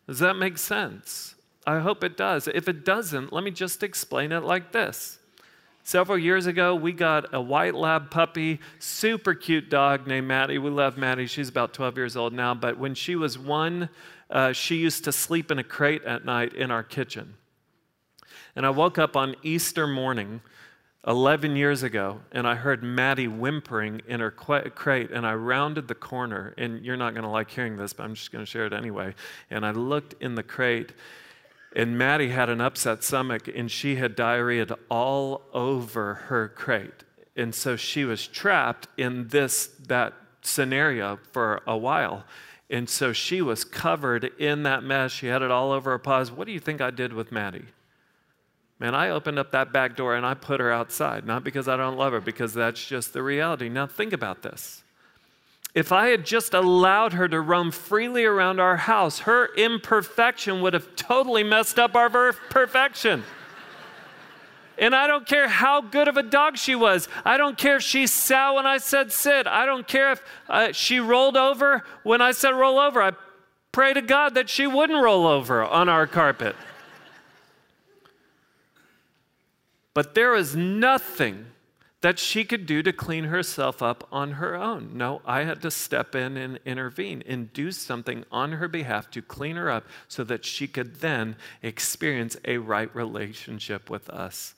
Does 0.06 0.20
that 0.20 0.36
make 0.36 0.58
sense? 0.58 1.34
I 1.66 1.80
hope 1.80 2.02
it 2.02 2.16
does. 2.16 2.48
If 2.48 2.66
it 2.66 2.84
doesn't, 2.84 3.32
let 3.32 3.44
me 3.44 3.50
just 3.50 3.82
explain 3.82 4.32
it 4.32 4.42
like 4.42 4.72
this. 4.72 5.17
Several 5.88 6.18
years 6.18 6.44
ago, 6.44 6.74
we 6.74 6.92
got 6.92 7.32
a 7.32 7.40
white 7.40 7.74
lab 7.74 8.10
puppy, 8.10 8.60
super 8.78 9.32
cute 9.32 9.70
dog 9.70 10.06
named 10.06 10.28
Maddie. 10.28 10.58
We 10.58 10.68
love 10.68 10.98
Maddie. 10.98 11.26
She's 11.26 11.48
about 11.48 11.72
12 11.72 11.96
years 11.96 12.14
old 12.14 12.34
now, 12.34 12.52
but 12.52 12.76
when 12.76 12.94
she 12.94 13.16
was 13.16 13.38
one, 13.38 13.88
uh, 14.28 14.52
she 14.52 14.76
used 14.76 15.04
to 15.04 15.12
sleep 15.12 15.50
in 15.50 15.58
a 15.58 15.64
crate 15.64 16.04
at 16.04 16.26
night 16.26 16.52
in 16.52 16.70
our 16.70 16.82
kitchen. 16.82 17.36
And 18.54 18.66
I 18.66 18.68
woke 18.68 18.98
up 18.98 19.16
on 19.16 19.34
Easter 19.42 19.86
morning 19.86 20.42
11 21.06 21.56
years 21.56 21.82
ago, 21.82 22.20
and 22.32 22.46
I 22.46 22.54
heard 22.54 22.82
Maddie 22.82 23.26
whimpering 23.26 24.02
in 24.06 24.20
her 24.20 24.30
crate, 24.30 25.10
and 25.10 25.26
I 25.26 25.32
rounded 25.32 25.88
the 25.88 25.94
corner, 25.94 26.52
and 26.58 26.84
you're 26.84 26.98
not 26.98 27.14
going 27.14 27.24
to 27.24 27.30
like 27.30 27.50
hearing 27.50 27.78
this, 27.78 27.94
but 27.94 28.02
I'm 28.02 28.12
just 28.12 28.30
going 28.30 28.44
to 28.44 28.50
share 28.50 28.66
it 28.66 28.74
anyway. 28.74 29.14
And 29.48 29.64
I 29.64 29.70
looked 29.70 30.22
in 30.22 30.34
the 30.34 30.42
crate, 30.42 30.92
and 31.74 31.98
Maddie 31.98 32.30
had 32.30 32.48
an 32.48 32.60
upset 32.60 33.04
stomach, 33.04 33.48
and 33.48 33.70
she 33.70 33.96
had 33.96 34.16
diarrhea 34.16 34.66
all 34.90 35.42
over 35.52 36.14
her 36.14 36.48
crate. 36.48 37.04
And 37.36 37.54
so 37.54 37.76
she 37.76 38.04
was 38.04 38.26
trapped 38.26 38.88
in 38.96 39.28
this, 39.28 39.68
that 39.86 40.14
scenario 40.42 41.18
for 41.32 41.62
a 41.66 41.76
while. 41.76 42.24
And 42.70 42.88
so 42.88 43.12
she 43.12 43.40
was 43.40 43.64
covered 43.64 44.24
in 44.38 44.64
that 44.64 44.82
mess. 44.82 45.12
She 45.12 45.26
had 45.26 45.42
it 45.42 45.50
all 45.50 45.72
over 45.72 45.90
her 45.92 45.98
paws. 45.98 46.30
What 46.30 46.46
do 46.46 46.52
you 46.52 46.60
think 46.60 46.80
I 46.80 46.90
did 46.90 47.12
with 47.12 47.30
Maddie? 47.30 47.66
Man, 48.78 48.94
I 48.94 49.10
opened 49.10 49.38
up 49.38 49.50
that 49.52 49.72
back 49.72 49.96
door 49.96 50.14
and 50.14 50.24
I 50.24 50.34
put 50.34 50.60
her 50.60 50.70
outside, 50.70 51.26
not 51.26 51.42
because 51.44 51.68
I 51.68 51.76
don't 51.76 51.96
love 51.96 52.12
her, 52.12 52.20
because 52.20 52.54
that's 52.54 52.84
just 52.84 53.12
the 53.12 53.22
reality. 53.22 53.68
Now, 53.68 53.86
think 53.86 54.12
about 54.12 54.42
this. 54.42 54.82
If 55.74 55.92
I 55.92 56.08
had 56.08 56.24
just 56.24 56.54
allowed 56.54 57.12
her 57.12 57.28
to 57.28 57.40
roam 57.40 57.70
freely 57.70 58.24
around 58.24 58.58
our 58.58 58.76
house, 58.76 59.20
her 59.20 59.54
imperfection 59.54 60.60
would 60.62 60.74
have 60.74 60.96
totally 60.96 61.44
messed 61.44 61.78
up 61.78 61.94
our 61.94 62.10
perfection. 62.32 63.22
And 64.78 64.94
I 64.94 65.06
don't 65.06 65.26
care 65.26 65.48
how 65.48 65.80
good 65.80 66.08
of 66.08 66.16
a 66.16 66.22
dog 66.22 66.56
she 66.56 66.74
was. 66.74 67.08
I 67.24 67.36
don't 67.36 67.58
care 67.58 67.76
if 67.76 67.82
she 67.82 68.06
sat 68.06 68.50
when 68.50 68.64
I 68.64 68.78
said 68.78 69.12
sit. 69.12 69.46
I 69.46 69.66
don't 69.66 69.86
care 69.86 70.12
if 70.12 70.22
uh, 70.48 70.72
she 70.72 71.00
rolled 71.00 71.36
over 71.36 71.84
when 72.04 72.22
I 72.22 72.30
said 72.30 72.50
roll 72.50 72.78
over. 72.78 73.02
I 73.02 73.12
pray 73.72 73.92
to 73.92 74.00
God 74.00 74.34
that 74.34 74.48
she 74.48 74.66
wouldn't 74.66 75.02
roll 75.02 75.26
over 75.26 75.64
on 75.64 75.88
our 75.88 76.06
carpet. 76.06 76.54
But 79.94 80.14
there 80.14 80.36
is 80.36 80.54
nothing 80.54 81.46
that 82.00 82.18
she 82.18 82.44
could 82.44 82.64
do 82.64 82.82
to 82.82 82.92
clean 82.92 83.24
herself 83.24 83.82
up 83.82 84.06
on 84.12 84.32
her 84.32 84.54
own. 84.54 84.90
No, 84.94 85.20
I 85.26 85.42
had 85.42 85.60
to 85.62 85.70
step 85.70 86.14
in 86.14 86.36
and 86.36 86.60
intervene 86.64 87.24
and 87.26 87.52
do 87.52 87.72
something 87.72 88.24
on 88.30 88.52
her 88.52 88.68
behalf 88.68 89.10
to 89.12 89.22
clean 89.22 89.56
her 89.56 89.68
up 89.68 89.84
so 90.06 90.22
that 90.24 90.44
she 90.44 90.68
could 90.68 91.00
then 91.00 91.36
experience 91.62 92.36
a 92.44 92.58
right 92.58 92.94
relationship 92.94 93.90
with 93.90 94.08
us 94.10 94.54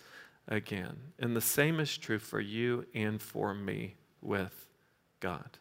again. 0.48 0.96
And 1.18 1.34
the 1.34 1.40
same 1.40 1.80
is 1.80 1.96
true 1.96 2.18
for 2.18 2.40
you 2.40 2.84
and 2.94 3.22
for 3.22 3.54
me 3.54 3.94
with 4.20 4.66
God. 5.20 5.58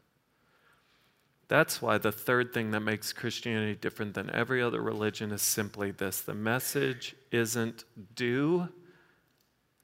That's 1.48 1.82
why 1.82 1.98
the 1.98 2.12
third 2.12 2.54
thing 2.54 2.72
that 2.72 2.82
makes 2.82 3.14
Christianity 3.14 3.76
different 3.76 4.14
than 4.14 4.30
every 4.30 4.62
other 4.62 4.82
religion 4.82 5.32
is 5.32 5.42
simply 5.42 5.92
this 5.92 6.22
the 6.22 6.36
message 6.36 7.16
isn't 7.32 7.86
do 8.16 8.70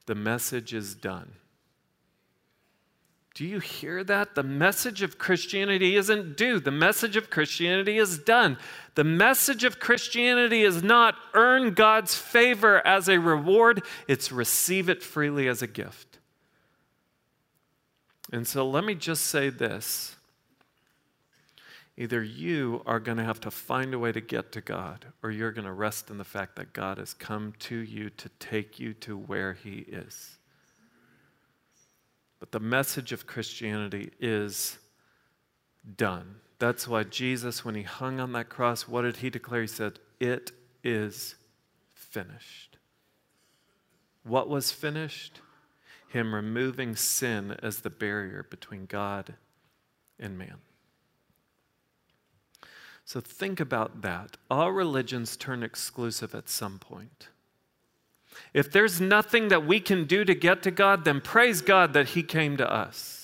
the 0.06 0.14
message 0.14 0.72
is 0.72 0.94
done. 0.94 1.32
Do 3.36 3.44
you 3.44 3.58
hear 3.58 4.02
that? 4.04 4.34
The 4.34 4.42
message 4.42 5.02
of 5.02 5.18
Christianity 5.18 5.94
isn't 5.96 6.38
do. 6.38 6.58
The 6.58 6.70
message 6.70 7.16
of 7.16 7.28
Christianity 7.28 7.98
is 7.98 8.18
done. 8.18 8.56
The 8.94 9.04
message 9.04 9.62
of 9.62 9.78
Christianity 9.78 10.62
is 10.62 10.82
not 10.82 11.16
earn 11.34 11.74
God's 11.74 12.14
favor 12.14 12.84
as 12.86 13.10
a 13.10 13.20
reward, 13.20 13.82
it's 14.08 14.32
receive 14.32 14.88
it 14.88 15.02
freely 15.02 15.48
as 15.48 15.60
a 15.60 15.66
gift. 15.66 16.18
And 18.32 18.48
so 18.48 18.66
let 18.66 18.84
me 18.84 18.94
just 18.94 19.26
say 19.26 19.50
this 19.50 20.16
Either 21.98 22.22
you 22.22 22.80
are 22.86 23.00
going 23.00 23.18
to 23.18 23.24
have 23.24 23.40
to 23.40 23.50
find 23.50 23.92
a 23.92 23.98
way 23.98 24.12
to 24.12 24.20
get 24.22 24.50
to 24.52 24.62
God, 24.62 25.04
or 25.22 25.30
you're 25.30 25.52
going 25.52 25.66
to 25.66 25.72
rest 25.72 26.08
in 26.08 26.16
the 26.16 26.24
fact 26.24 26.56
that 26.56 26.72
God 26.72 26.96
has 26.96 27.12
come 27.12 27.52
to 27.58 27.76
you 27.76 28.08
to 28.08 28.30
take 28.38 28.80
you 28.80 28.94
to 28.94 29.14
where 29.14 29.52
He 29.52 29.80
is. 29.80 30.35
But 32.38 32.52
the 32.52 32.60
message 32.60 33.12
of 33.12 33.26
Christianity 33.26 34.12
is 34.20 34.78
done. 35.96 36.36
That's 36.58 36.88
why 36.88 37.04
Jesus, 37.04 37.64
when 37.64 37.74
He 37.74 37.82
hung 37.82 38.20
on 38.20 38.32
that 38.32 38.48
cross, 38.48 38.88
what 38.88 39.02
did 39.02 39.18
He 39.18 39.30
declare? 39.30 39.62
He 39.62 39.66
said, 39.66 39.98
It 40.20 40.52
is 40.82 41.36
finished. 41.94 42.78
What 44.22 44.48
was 44.48 44.72
finished? 44.72 45.40
Him 46.08 46.34
removing 46.34 46.96
sin 46.96 47.56
as 47.62 47.80
the 47.80 47.90
barrier 47.90 48.46
between 48.48 48.86
God 48.86 49.34
and 50.18 50.38
man. 50.38 50.56
So 53.04 53.20
think 53.20 53.60
about 53.60 54.02
that. 54.02 54.36
All 54.50 54.72
religions 54.72 55.36
turn 55.36 55.62
exclusive 55.62 56.34
at 56.34 56.48
some 56.48 56.78
point. 56.78 57.28
If 58.54 58.70
there's 58.70 59.00
nothing 59.00 59.48
that 59.48 59.66
we 59.66 59.80
can 59.80 60.04
do 60.04 60.24
to 60.24 60.34
get 60.34 60.62
to 60.62 60.70
God, 60.70 61.04
then 61.04 61.20
praise 61.20 61.60
God 61.60 61.92
that 61.92 62.10
He 62.10 62.22
came 62.22 62.56
to 62.56 62.72
us. 62.72 63.16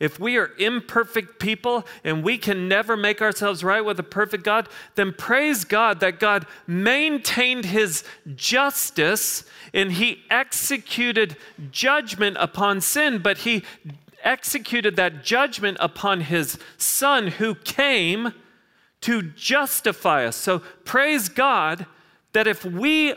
If 0.00 0.18
we 0.18 0.36
are 0.36 0.50
imperfect 0.58 1.38
people 1.38 1.86
and 2.02 2.24
we 2.24 2.36
can 2.36 2.68
never 2.68 2.96
make 2.96 3.22
ourselves 3.22 3.62
right 3.62 3.84
with 3.84 3.98
a 3.98 4.04
perfect 4.04 4.44
God, 4.44 4.68
then 4.96 5.12
praise 5.12 5.64
God 5.64 6.00
that 6.00 6.18
God 6.18 6.46
maintained 6.66 7.66
His 7.66 8.04
justice 8.34 9.44
and 9.72 9.92
He 9.92 10.22
executed 10.30 11.36
judgment 11.70 12.36
upon 12.40 12.80
sin, 12.80 13.18
but 13.18 13.38
He 13.38 13.62
executed 14.22 14.96
that 14.96 15.22
judgment 15.22 15.76
upon 15.80 16.22
His 16.22 16.58
Son 16.76 17.28
who 17.28 17.54
came 17.54 18.32
to 19.02 19.22
justify 19.22 20.26
us. 20.26 20.36
So 20.36 20.60
praise 20.84 21.28
God 21.28 21.86
that 22.32 22.46
if 22.46 22.64
we 22.64 23.14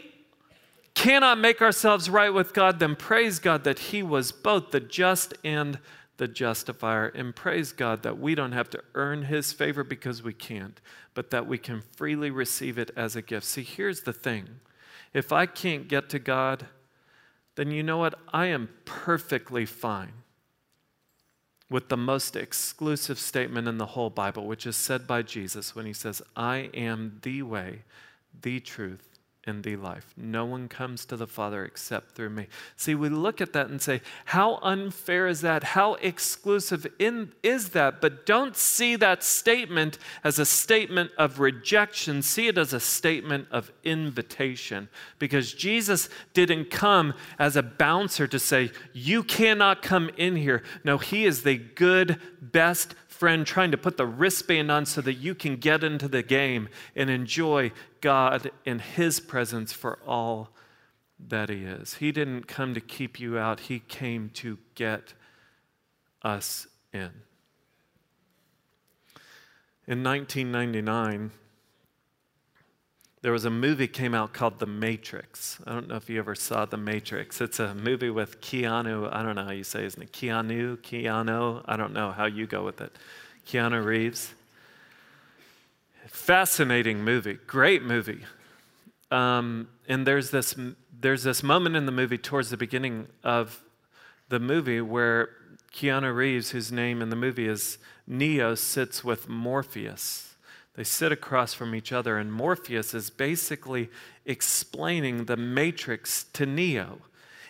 cannot 0.97 1.37
make 1.37 1.61
ourselves 1.61 2.09
right 2.09 2.33
with 2.33 2.55
God, 2.55 2.79
then 2.79 2.95
praise 2.95 3.37
God 3.37 3.63
that 3.65 3.77
He 3.79 4.01
was 4.01 4.31
both 4.31 4.71
the 4.71 4.79
just 4.79 5.35
and 5.43 5.77
the 6.17 6.27
justifier. 6.27 7.07
And 7.07 7.35
praise 7.35 7.71
God 7.71 8.01
that 8.01 8.17
we 8.17 8.33
don't 8.33 8.53
have 8.53 8.71
to 8.71 8.83
earn 8.95 9.23
his 9.23 9.53
favor 9.53 9.83
because 9.83 10.23
we 10.23 10.33
can't, 10.33 10.81
but 11.13 11.29
that 11.29 11.45
we 11.45 11.59
can 11.59 11.83
freely 11.95 12.31
receive 12.31 12.79
it 12.79 12.89
as 12.95 13.15
a 13.15 13.21
gift. 13.21 13.45
See, 13.45 13.61
here's 13.61 14.01
the 14.01 14.13
thing 14.13 14.59
if 15.13 15.31
I 15.31 15.45
can't 15.45 15.87
get 15.87 16.09
to 16.09 16.19
God, 16.19 16.65
then 17.55 17.69
you 17.69 17.83
know 17.83 17.97
what? 17.97 18.15
I 18.33 18.47
am 18.47 18.69
perfectly 18.85 19.67
fine 19.67 20.13
with 21.69 21.89
the 21.89 21.97
most 21.97 22.35
exclusive 22.35 23.19
statement 23.19 23.67
in 23.67 23.77
the 23.77 23.87
whole 23.87 24.09
Bible, 24.09 24.47
which 24.47 24.65
is 24.65 24.75
said 24.75 25.05
by 25.05 25.21
Jesus 25.21 25.75
when 25.75 25.85
he 25.85 25.93
says, 25.93 26.23
I 26.35 26.69
am 26.73 27.19
the 27.21 27.43
way, 27.43 27.83
the 28.41 28.59
truth, 28.59 29.16
in 29.47 29.61
the 29.61 29.75
life. 29.75 30.13
No 30.17 30.45
one 30.45 30.67
comes 30.67 31.05
to 31.05 31.15
the 31.15 31.27
Father 31.27 31.63
except 31.63 32.11
through 32.11 32.29
me. 32.29 32.47
See, 32.75 32.95
we 32.95 33.09
look 33.09 33.41
at 33.41 33.53
that 33.53 33.69
and 33.69 33.81
say, 33.81 34.01
how 34.25 34.59
unfair 34.61 35.27
is 35.27 35.41
that? 35.41 35.63
How 35.63 35.95
exclusive 35.95 36.85
in, 36.99 37.31
is 37.43 37.69
that? 37.69 38.01
But 38.01 38.25
don't 38.25 38.55
see 38.55 38.95
that 38.97 39.23
statement 39.23 39.97
as 40.23 40.39
a 40.39 40.45
statement 40.45 41.11
of 41.17 41.39
rejection. 41.39 42.21
See 42.21 42.47
it 42.47 42.57
as 42.57 42.73
a 42.73 42.79
statement 42.79 43.47
of 43.51 43.71
invitation. 43.83 44.89
Because 45.19 45.53
Jesus 45.53 46.09
didn't 46.33 46.69
come 46.69 47.13
as 47.39 47.55
a 47.55 47.63
bouncer 47.63 48.27
to 48.27 48.39
say, 48.39 48.71
you 48.93 49.23
cannot 49.23 49.81
come 49.81 50.09
in 50.17 50.35
here. 50.35 50.63
No, 50.83 50.97
he 50.97 51.25
is 51.25 51.43
the 51.43 51.57
good, 51.57 52.19
best 52.41 52.95
friend 53.17 53.47
trying 53.47 53.71
to 53.71 53.77
put 53.77 53.97
the 53.97 54.05
wristband 54.05 54.71
on 54.71 54.85
so 54.85 55.01
that 55.01 55.15
you 55.15 55.33
can 55.33 55.55
get 55.55 55.83
into 55.83 56.07
the 56.07 56.21
game 56.21 56.69
and 56.95 57.09
enjoy 57.09 57.71
God 57.99 58.51
in 58.63 58.79
His 58.79 59.19
presence 59.19 59.73
for 59.73 59.97
all 60.05 60.49
that 61.19 61.49
He 61.49 61.63
is. 61.63 61.95
He 61.95 62.11
didn't 62.11 62.47
come 62.47 62.73
to 62.75 62.81
keep 62.81 63.19
you 63.19 63.37
out, 63.37 63.61
He 63.61 63.79
came 63.79 64.29
to 64.35 64.59
get 64.75 65.13
us 66.21 66.67
in. 66.93 67.11
In 69.87 70.03
1999, 70.03 71.31
there 73.27 73.33
was 73.33 73.43
a 73.43 73.49
movie 73.49 73.89
came 73.89 74.13
out 74.13 74.31
called 74.31 74.57
The 74.57 74.65
Matrix. 74.65 75.59
I 75.67 75.73
don't 75.73 75.89
know 75.89 75.97
if 75.97 76.09
you 76.09 76.17
ever 76.17 76.33
saw 76.33 76.63
The 76.63 76.77
Matrix. 76.77 77.41
It's 77.41 77.59
a 77.59 77.75
movie 77.75 78.09
with 78.09 78.39
Keanu. 78.39 79.13
I 79.13 79.21
don't 79.21 79.35
know 79.35 79.43
how 79.43 79.51
you 79.51 79.65
say 79.65 79.83
his 79.83 79.97
name. 79.97 80.07
Keanu, 80.07 80.77
Keanu. 80.77 81.61
I 81.65 81.75
don't 81.75 81.91
know 81.91 82.13
how 82.13 82.23
you 82.23 82.47
go 82.47 82.63
with 82.63 82.79
it. 82.79 82.95
Keanu 83.45 83.83
Reeves. 83.83 84.33
Fascinating 86.07 87.03
movie. 87.03 87.37
Great 87.47 87.83
movie. 87.83 88.23
Um, 89.11 89.67
and 89.89 90.07
there's 90.07 90.31
this 90.31 90.55
there's 90.97 91.23
this 91.23 91.43
moment 91.43 91.75
in 91.75 91.85
the 91.85 91.91
movie 91.91 92.17
towards 92.17 92.49
the 92.49 92.55
beginning 92.55 93.07
of 93.25 93.61
the 94.29 94.39
movie 94.39 94.79
where 94.79 95.31
Keanu 95.73 96.15
Reeves, 96.15 96.51
whose 96.51 96.71
name 96.71 97.01
in 97.01 97.09
the 97.09 97.17
movie 97.17 97.49
is 97.49 97.77
Neo, 98.07 98.55
sits 98.55 99.03
with 99.03 99.27
Morpheus 99.27 100.26
they 100.77 100.83
sit 100.83 101.11
across 101.11 101.55
from 101.55 101.73
each 101.73 101.91
other, 101.91 102.17
and 102.17 102.31
Morpheus 102.31 102.93
is 102.93 103.09
basically 103.09 103.89
explaining 104.25 105.25
the 105.25 105.35
matrix 105.35 106.25
to 106.33 106.45
Neo. 106.45 106.99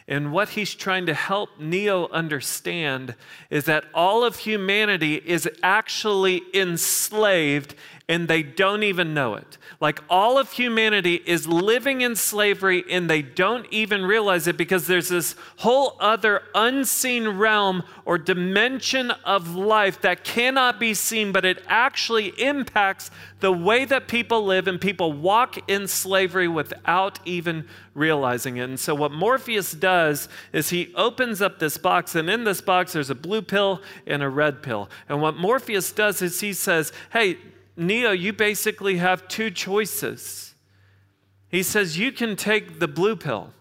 And 0.10 0.32
what 0.32 0.50
he's 0.50 0.74
trying 0.74 1.06
to 1.08 1.14
help 1.14 1.60
Neo 1.60 2.08
understand 2.10 3.16
is 3.50 3.66
that 3.66 3.84
all 3.94 4.24
of 4.24 4.38
humanity 4.38 5.16
is 5.16 5.50
actually 5.62 6.44
enslaved 6.54 7.76
and 8.10 8.30
they 8.30 8.42
don't 8.42 8.84
even 8.84 9.14
know 9.14 9.36
it. 9.36 9.58
Like 9.82 10.02
all 10.10 10.38
of 10.38 10.54
humanity 10.54 11.16
is 11.26 11.46
living 11.46 12.02
in 12.02 12.16
slavery 12.16 12.86
and 12.90 13.10
they 13.10 13.22
don't 13.22 13.68
even 13.70 14.06
realize 14.06 14.48
it 14.48 14.58
because 14.58 14.88
there's 14.88 15.10
this 15.10 15.36
whole 15.58 15.98
other 16.00 16.44
unseen 16.56 17.28
realm 17.28 17.84
or 18.06 18.18
dimension 18.18 19.12
of 19.12 19.56
life 19.56 20.02
that 20.02 20.24
cannot 20.24 20.80
be 20.80 20.94
seen, 20.94 21.34
but 21.34 21.44
it 21.44 21.62
actually 21.68 22.28
impacts 22.42 23.12
the 23.42 23.52
way 23.52 23.84
that 23.84 24.08
people 24.08 24.46
live 24.46 24.68
and 24.68 24.80
people 24.80 25.12
walk 25.12 25.70
in 25.70 25.88
slavery 25.88 26.48
without 26.48 27.20
even 27.26 27.68
realizing 27.94 28.58
it. 28.58 28.64
And 28.64 28.80
so, 28.80 28.96
what 28.96 29.12
Morpheus 29.12 29.74
does 29.98 30.30
is 30.54 30.70
he 30.70 30.94
opens 30.96 31.42
up 31.42 31.60
this 31.60 31.78
box, 31.78 32.16
and 32.16 32.30
in 32.30 32.44
this 32.44 32.62
box, 32.62 32.94
there's 32.94 33.10
a 33.10 33.16
blue 33.16 33.42
pill 33.42 33.82
and 34.06 34.22
a 34.22 34.30
red 34.30 34.62
pill. 34.62 34.90
And 35.10 35.22
what 35.22 35.36
Morpheus 35.36 35.92
does 35.92 36.22
is 36.22 36.40
he 36.40 36.54
says, 36.54 36.92
Hey, 37.12 37.38
Neo, 37.76 38.12
you 38.12 38.34
basically 38.34 38.98
have 38.98 39.28
two 39.28 39.50
choices. 39.50 40.56
He 41.50 41.64
says, 41.64 41.98
You 41.98 42.12
can 42.12 42.36
take 42.36 42.80
the 42.80 42.88
blue 42.88 43.16
pill. 43.16 43.52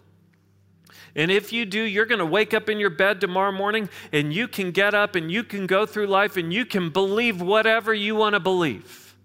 And 1.15 1.31
if 1.31 1.51
you 1.51 1.65
do, 1.65 1.81
you're 1.81 2.05
going 2.05 2.19
to 2.19 2.25
wake 2.25 2.53
up 2.53 2.69
in 2.69 2.77
your 2.77 2.91
bed 2.91 3.19
tomorrow 3.19 3.51
morning 3.51 3.89
and 4.11 4.31
you 4.31 4.47
can 4.47 4.69
get 4.69 4.93
up 4.93 5.15
and 5.15 5.31
you 5.31 5.43
can 5.43 5.65
go 5.65 5.87
through 5.87 6.05
life 6.05 6.37
and 6.37 6.53
you 6.53 6.63
can 6.63 6.91
believe 6.91 7.41
whatever 7.41 7.91
you 7.91 8.15
want 8.15 8.35
to 8.35 8.39
believe. 8.39 9.15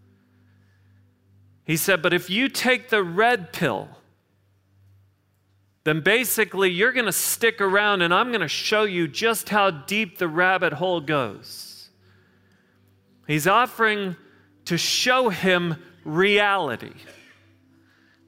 He 1.64 1.76
said, 1.76 2.00
But 2.00 2.14
if 2.14 2.30
you 2.30 2.48
take 2.48 2.88
the 2.88 3.02
red 3.02 3.52
pill, 3.52 3.88
then 5.84 6.00
basically 6.00 6.70
you're 6.70 6.92
going 6.92 7.06
to 7.06 7.12
stick 7.12 7.60
around 7.60 8.02
and 8.02 8.14
I'm 8.14 8.28
going 8.28 8.40
to 8.40 8.48
show 8.48 8.84
you 8.84 9.08
just 9.08 9.48
how 9.48 9.70
deep 9.70 10.18
the 10.18 10.28
rabbit 10.28 10.74
hole 10.74 11.00
goes. 11.00 11.90
He's 13.26 13.46
offering 13.46 14.16
to 14.66 14.78
show 14.78 15.28
him 15.28 15.76
reality. 16.04 16.92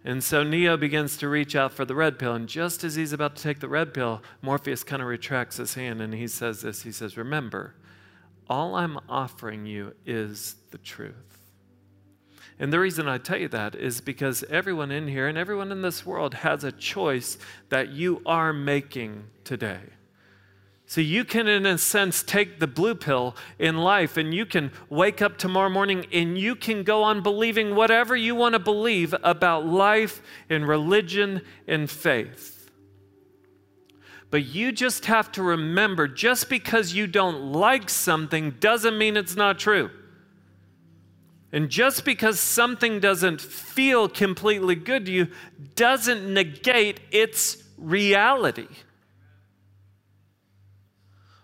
And 0.04 0.22
so 0.22 0.42
Neo 0.42 0.76
begins 0.76 1.16
to 1.18 1.28
reach 1.28 1.56
out 1.56 1.72
for 1.72 1.84
the 1.84 1.94
red 1.94 2.18
pill. 2.18 2.34
And 2.34 2.48
just 2.48 2.84
as 2.84 2.94
he's 2.94 3.12
about 3.12 3.36
to 3.36 3.42
take 3.42 3.60
the 3.60 3.68
red 3.68 3.94
pill, 3.94 4.22
Morpheus 4.42 4.84
kind 4.84 5.00
of 5.00 5.08
retracts 5.08 5.56
his 5.56 5.74
hand 5.74 6.02
and 6.02 6.12
he 6.12 6.28
says 6.28 6.62
this 6.62 6.82
He 6.82 6.92
says, 6.92 7.16
Remember, 7.16 7.74
all 8.48 8.74
I'm 8.74 8.98
offering 9.08 9.64
you 9.64 9.94
is 10.04 10.56
the 10.70 10.78
truth. 10.78 11.33
And 12.58 12.72
the 12.72 12.78
reason 12.78 13.08
I 13.08 13.18
tell 13.18 13.38
you 13.38 13.48
that 13.48 13.74
is 13.74 14.00
because 14.00 14.44
everyone 14.44 14.90
in 14.90 15.08
here 15.08 15.26
and 15.26 15.36
everyone 15.36 15.72
in 15.72 15.82
this 15.82 16.06
world 16.06 16.34
has 16.34 16.62
a 16.62 16.72
choice 16.72 17.36
that 17.68 17.90
you 17.90 18.22
are 18.24 18.52
making 18.52 19.24
today. 19.42 19.80
So 20.86 21.00
you 21.00 21.24
can, 21.24 21.48
in 21.48 21.64
a 21.66 21.78
sense, 21.78 22.22
take 22.22 22.60
the 22.60 22.66
blue 22.66 22.94
pill 22.94 23.34
in 23.58 23.78
life 23.78 24.16
and 24.16 24.34
you 24.34 24.44
can 24.44 24.70
wake 24.90 25.22
up 25.22 25.38
tomorrow 25.38 25.70
morning 25.70 26.06
and 26.12 26.38
you 26.38 26.54
can 26.54 26.82
go 26.82 27.02
on 27.02 27.22
believing 27.22 27.74
whatever 27.74 28.14
you 28.14 28.34
want 28.34 28.52
to 28.52 28.58
believe 28.58 29.14
about 29.24 29.66
life 29.66 30.22
and 30.50 30.68
religion 30.68 31.40
and 31.66 31.90
faith. 31.90 32.70
But 34.30 34.44
you 34.44 34.72
just 34.72 35.06
have 35.06 35.32
to 35.32 35.42
remember 35.42 36.06
just 36.06 36.48
because 36.50 36.92
you 36.92 37.06
don't 37.06 37.52
like 37.52 37.88
something 37.88 38.50
doesn't 38.60 38.98
mean 38.98 39.16
it's 39.16 39.36
not 39.36 39.58
true. 39.58 39.90
And 41.54 41.70
just 41.70 42.04
because 42.04 42.40
something 42.40 42.98
doesn't 42.98 43.40
feel 43.40 44.08
completely 44.08 44.74
good 44.74 45.06
to 45.06 45.12
you 45.12 45.28
doesn't 45.76 46.34
negate 46.34 46.98
its 47.12 47.62
reality. 47.78 48.66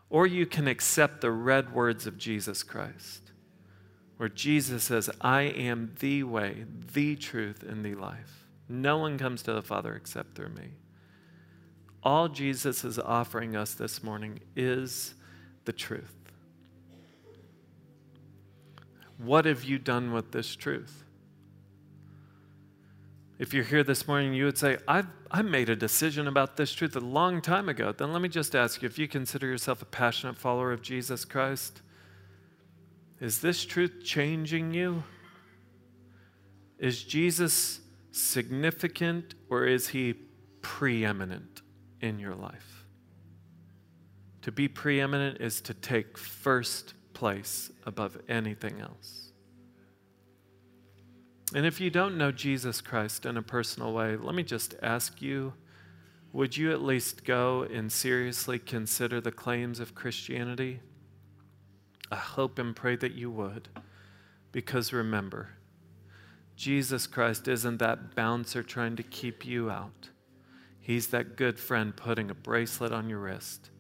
Or 0.08 0.26
you 0.26 0.46
can 0.46 0.66
accept 0.66 1.20
the 1.20 1.30
red 1.30 1.72
words 1.72 2.08
of 2.08 2.18
Jesus 2.18 2.64
Christ, 2.64 3.30
where 4.16 4.28
Jesus 4.28 4.82
says, 4.82 5.10
I 5.20 5.42
am 5.42 5.94
the 6.00 6.24
way, 6.24 6.64
the 6.92 7.14
truth, 7.14 7.62
and 7.62 7.84
the 7.84 7.94
life. 7.94 8.48
No 8.68 8.98
one 8.98 9.16
comes 9.16 9.42
to 9.44 9.52
the 9.52 9.62
Father 9.62 9.94
except 9.94 10.34
through 10.34 10.48
me. 10.48 10.70
All 12.02 12.26
Jesus 12.26 12.82
is 12.82 12.98
offering 12.98 13.54
us 13.54 13.74
this 13.74 14.02
morning 14.02 14.40
is 14.56 15.14
the 15.66 15.72
truth. 15.72 16.19
What 19.22 19.44
have 19.44 19.64
you 19.64 19.78
done 19.78 20.12
with 20.12 20.32
this 20.32 20.56
truth? 20.56 21.04
If 23.38 23.52
you're 23.52 23.64
here 23.64 23.84
this 23.84 24.08
morning, 24.08 24.32
you 24.32 24.44
would 24.46 24.56
say, 24.56 24.78
I've, 24.88 25.06
I 25.30 25.42
made 25.42 25.68
a 25.68 25.76
decision 25.76 26.26
about 26.26 26.56
this 26.56 26.72
truth 26.72 26.96
a 26.96 27.00
long 27.00 27.42
time 27.42 27.68
ago. 27.68 27.92
Then 27.92 28.12
let 28.12 28.22
me 28.22 28.28
just 28.28 28.54
ask 28.54 28.80
you 28.80 28.86
if 28.86 28.98
you 28.98 29.08
consider 29.08 29.46
yourself 29.46 29.82
a 29.82 29.86
passionate 29.86 30.36
follower 30.36 30.72
of 30.72 30.82
Jesus 30.82 31.24
Christ, 31.24 31.82
is 33.20 33.40
this 33.40 33.64
truth 33.64 34.02
changing 34.02 34.72
you? 34.72 35.02
Is 36.78 37.04
Jesus 37.04 37.80
significant 38.12 39.34
or 39.50 39.66
is 39.66 39.88
he 39.88 40.14
preeminent 40.62 41.60
in 42.00 42.18
your 42.18 42.34
life? 42.34 42.86
To 44.42 44.52
be 44.52 44.66
preeminent 44.66 45.40
is 45.40 45.60
to 45.62 45.74
take 45.74 46.16
first 46.16 46.94
place 47.12 47.70
above 47.90 48.16
anything 48.28 48.80
else. 48.80 49.32
And 51.52 51.66
if 51.66 51.80
you 51.80 51.90
don't 51.90 52.16
know 52.16 52.30
Jesus 52.30 52.80
Christ 52.80 53.26
in 53.26 53.36
a 53.36 53.42
personal 53.42 53.92
way, 53.92 54.16
let 54.16 54.34
me 54.34 54.44
just 54.44 54.74
ask 54.80 55.20
you 55.20 55.52
would 56.32 56.56
you 56.56 56.70
at 56.70 56.80
least 56.80 57.24
go 57.24 57.62
and 57.62 57.90
seriously 57.90 58.60
consider 58.60 59.20
the 59.20 59.32
claims 59.32 59.80
of 59.80 59.96
Christianity? 59.96 60.78
I 62.08 62.14
hope 62.16 62.56
and 62.56 62.74
pray 62.74 62.94
that 62.94 63.14
you 63.14 63.32
would. 63.32 63.68
Because 64.52 64.92
remember, 64.92 65.50
Jesus 66.54 67.08
Christ 67.08 67.48
isn't 67.48 67.78
that 67.78 68.14
bouncer 68.14 68.62
trying 68.62 68.94
to 68.94 69.02
keep 69.02 69.44
you 69.44 69.70
out. 69.70 70.10
He's 70.80 71.08
that 71.08 71.34
good 71.36 71.58
friend 71.58 71.96
putting 71.96 72.30
a 72.30 72.34
bracelet 72.34 72.92
on 72.92 73.10
your 73.10 73.18
wrist, 73.18 73.70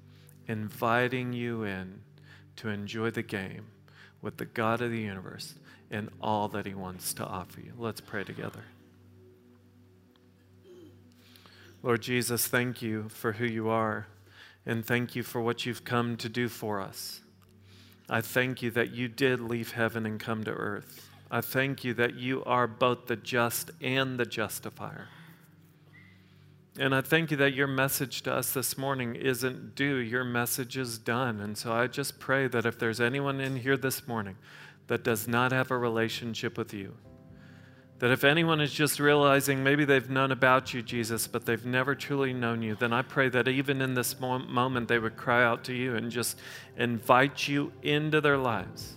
inviting 0.48 1.32
you 1.32 1.62
in 1.62 2.00
to 2.56 2.68
enjoy 2.68 3.10
the 3.10 3.22
game 3.22 3.66
with 4.22 4.36
the 4.36 4.44
God 4.44 4.80
of 4.80 4.90
the 4.90 5.00
universe 5.00 5.54
and 5.90 6.08
all 6.20 6.48
that 6.48 6.66
He 6.66 6.74
wants 6.74 7.12
to 7.14 7.24
offer 7.24 7.60
you. 7.60 7.72
Let's 7.78 8.00
pray 8.00 8.24
together. 8.24 8.64
Lord 11.82 12.02
Jesus, 12.02 12.46
thank 12.46 12.82
you 12.82 13.08
for 13.08 13.32
who 13.32 13.46
you 13.46 13.70
are, 13.70 14.06
and 14.66 14.84
thank 14.84 15.16
you 15.16 15.22
for 15.22 15.40
what 15.40 15.64
you've 15.64 15.84
come 15.84 16.16
to 16.18 16.28
do 16.28 16.48
for 16.48 16.80
us. 16.80 17.20
I 18.08 18.20
thank 18.20 18.60
you 18.60 18.70
that 18.72 18.90
you 18.90 19.08
did 19.08 19.40
leave 19.40 19.72
heaven 19.72 20.04
and 20.04 20.20
come 20.20 20.44
to 20.44 20.50
earth. 20.50 21.08
I 21.30 21.40
thank 21.40 21.84
you 21.84 21.94
that 21.94 22.16
you 22.16 22.44
are 22.44 22.66
both 22.66 23.06
the 23.06 23.16
just 23.16 23.70
and 23.80 24.18
the 24.18 24.26
justifier. 24.26 25.08
And 26.80 26.94
I 26.94 27.02
thank 27.02 27.30
you 27.30 27.36
that 27.36 27.52
your 27.52 27.66
message 27.66 28.22
to 28.22 28.32
us 28.32 28.54
this 28.54 28.78
morning 28.78 29.14
isn't 29.14 29.74
do, 29.74 29.96
your 29.96 30.24
message 30.24 30.78
is 30.78 30.96
done. 30.96 31.38
And 31.40 31.56
so 31.58 31.74
I 31.74 31.86
just 31.88 32.18
pray 32.18 32.48
that 32.48 32.64
if 32.64 32.78
there's 32.78 33.02
anyone 33.02 33.38
in 33.38 33.56
here 33.56 33.76
this 33.76 34.08
morning 34.08 34.38
that 34.86 35.04
does 35.04 35.28
not 35.28 35.52
have 35.52 35.70
a 35.70 35.76
relationship 35.76 36.56
with 36.56 36.72
you, 36.72 36.96
that 37.98 38.10
if 38.10 38.24
anyone 38.24 38.62
is 38.62 38.72
just 38.72 38.98
realizing 38.98 39.62
maybe 39.62 39.84
they've 39.84 40.08
known 40.08 40.32
about 40.32 40.72
you, 40.72 40.80
Jesus, 40.80 41.26
but 41.26 41.44
they've 41.44 41.66
never 41.66 41.94
truly 41.94 42.32
known 42.32 42.62
you, 42.62 42.74
then 42.76 42.94
I 42.94 43.02
pray 43.02 43.28
that 43.28 43.46
even 43.46 43.82
in 43.82 43.92
this 43.92 44.18
moment 44.18 44.88
they 44.88 44.98
would 44.98 45.18
cry 45.18 45.44
out 45.44 45.64
to 45.64 45.74
you 45.74 45.96
and 45.96 46.10
just 46.10 46.38
invite 46.78 47.46
you 47.46 47.74
into 47.82 48.22
their 48.22 48.38
lives 48.38 48.96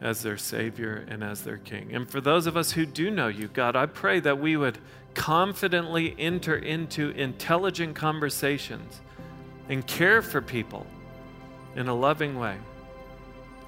as 0.00 0.22
their 0.22 0.36
Savior 0.36 1.04
and 1.08 1.24
as 1.24 1.42
their 1.42 1.58
King. 1.58 1.96
And 1.96 2.08
for 2.08 2.20
those 2.20 2.46
of 2.46 2.56
us 2.56 2.70
who 2.70 2.86
do 2.86 3.10
know 3.10 3.26
you, 3.26 3.48
God, 3.48 3.74
I 3.74 3.86
pray 3.86 4.20
that 4.20 4.38
we 4.38 4.56
would 4.56 4.78
confidently 5.16 6.14
enter 6.18 6.56
into 6.56 7.10
intelligent 7.10 7.96
conversations 7.96 9.00
and 9.68 9.84
care 9.86 10.20
for 10.22 10.40
people 10.42 10.86
in 11.74 11.88
a 11.88 11.94
loving 11.94 12.38
way. 12.38 12.56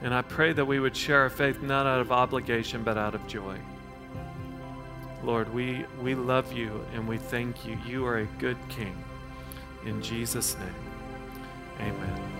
And 0.03 0.14
I 0.14 0.22
pray 0.22 0.53
that 0.53 0.64
we 0.64 0.78
would 0.78 0.94
share 0.94 1.22
our 1.22 1.30
faith 1.30 1.61
not 1.62 1.86
out 1.86 2.01
of 2.01 2.12
obligation, 2.12 2.84
but 2.84 2.96
out 2.96 3.14
of 3.14 3.26
joy. 3.26 3.59
Lord, 5.24 5.53
we, 5.53 5.84
we 6.01 6.14
love 6.14 6.53
you 6.53 6.84
and 6.94 7.09
we 7.09 7.16
thank 7.16 7.66
you. 7.66 7.76
You 7.84 8.07
are 8.07 8.18
a 8.18 8.26
good 8.38 8.59
King. 8.68 8.96
In 9.84 10.01
Jesus' 10.03 10.57
name, 10.59 10.74
amen. 11.80 12.38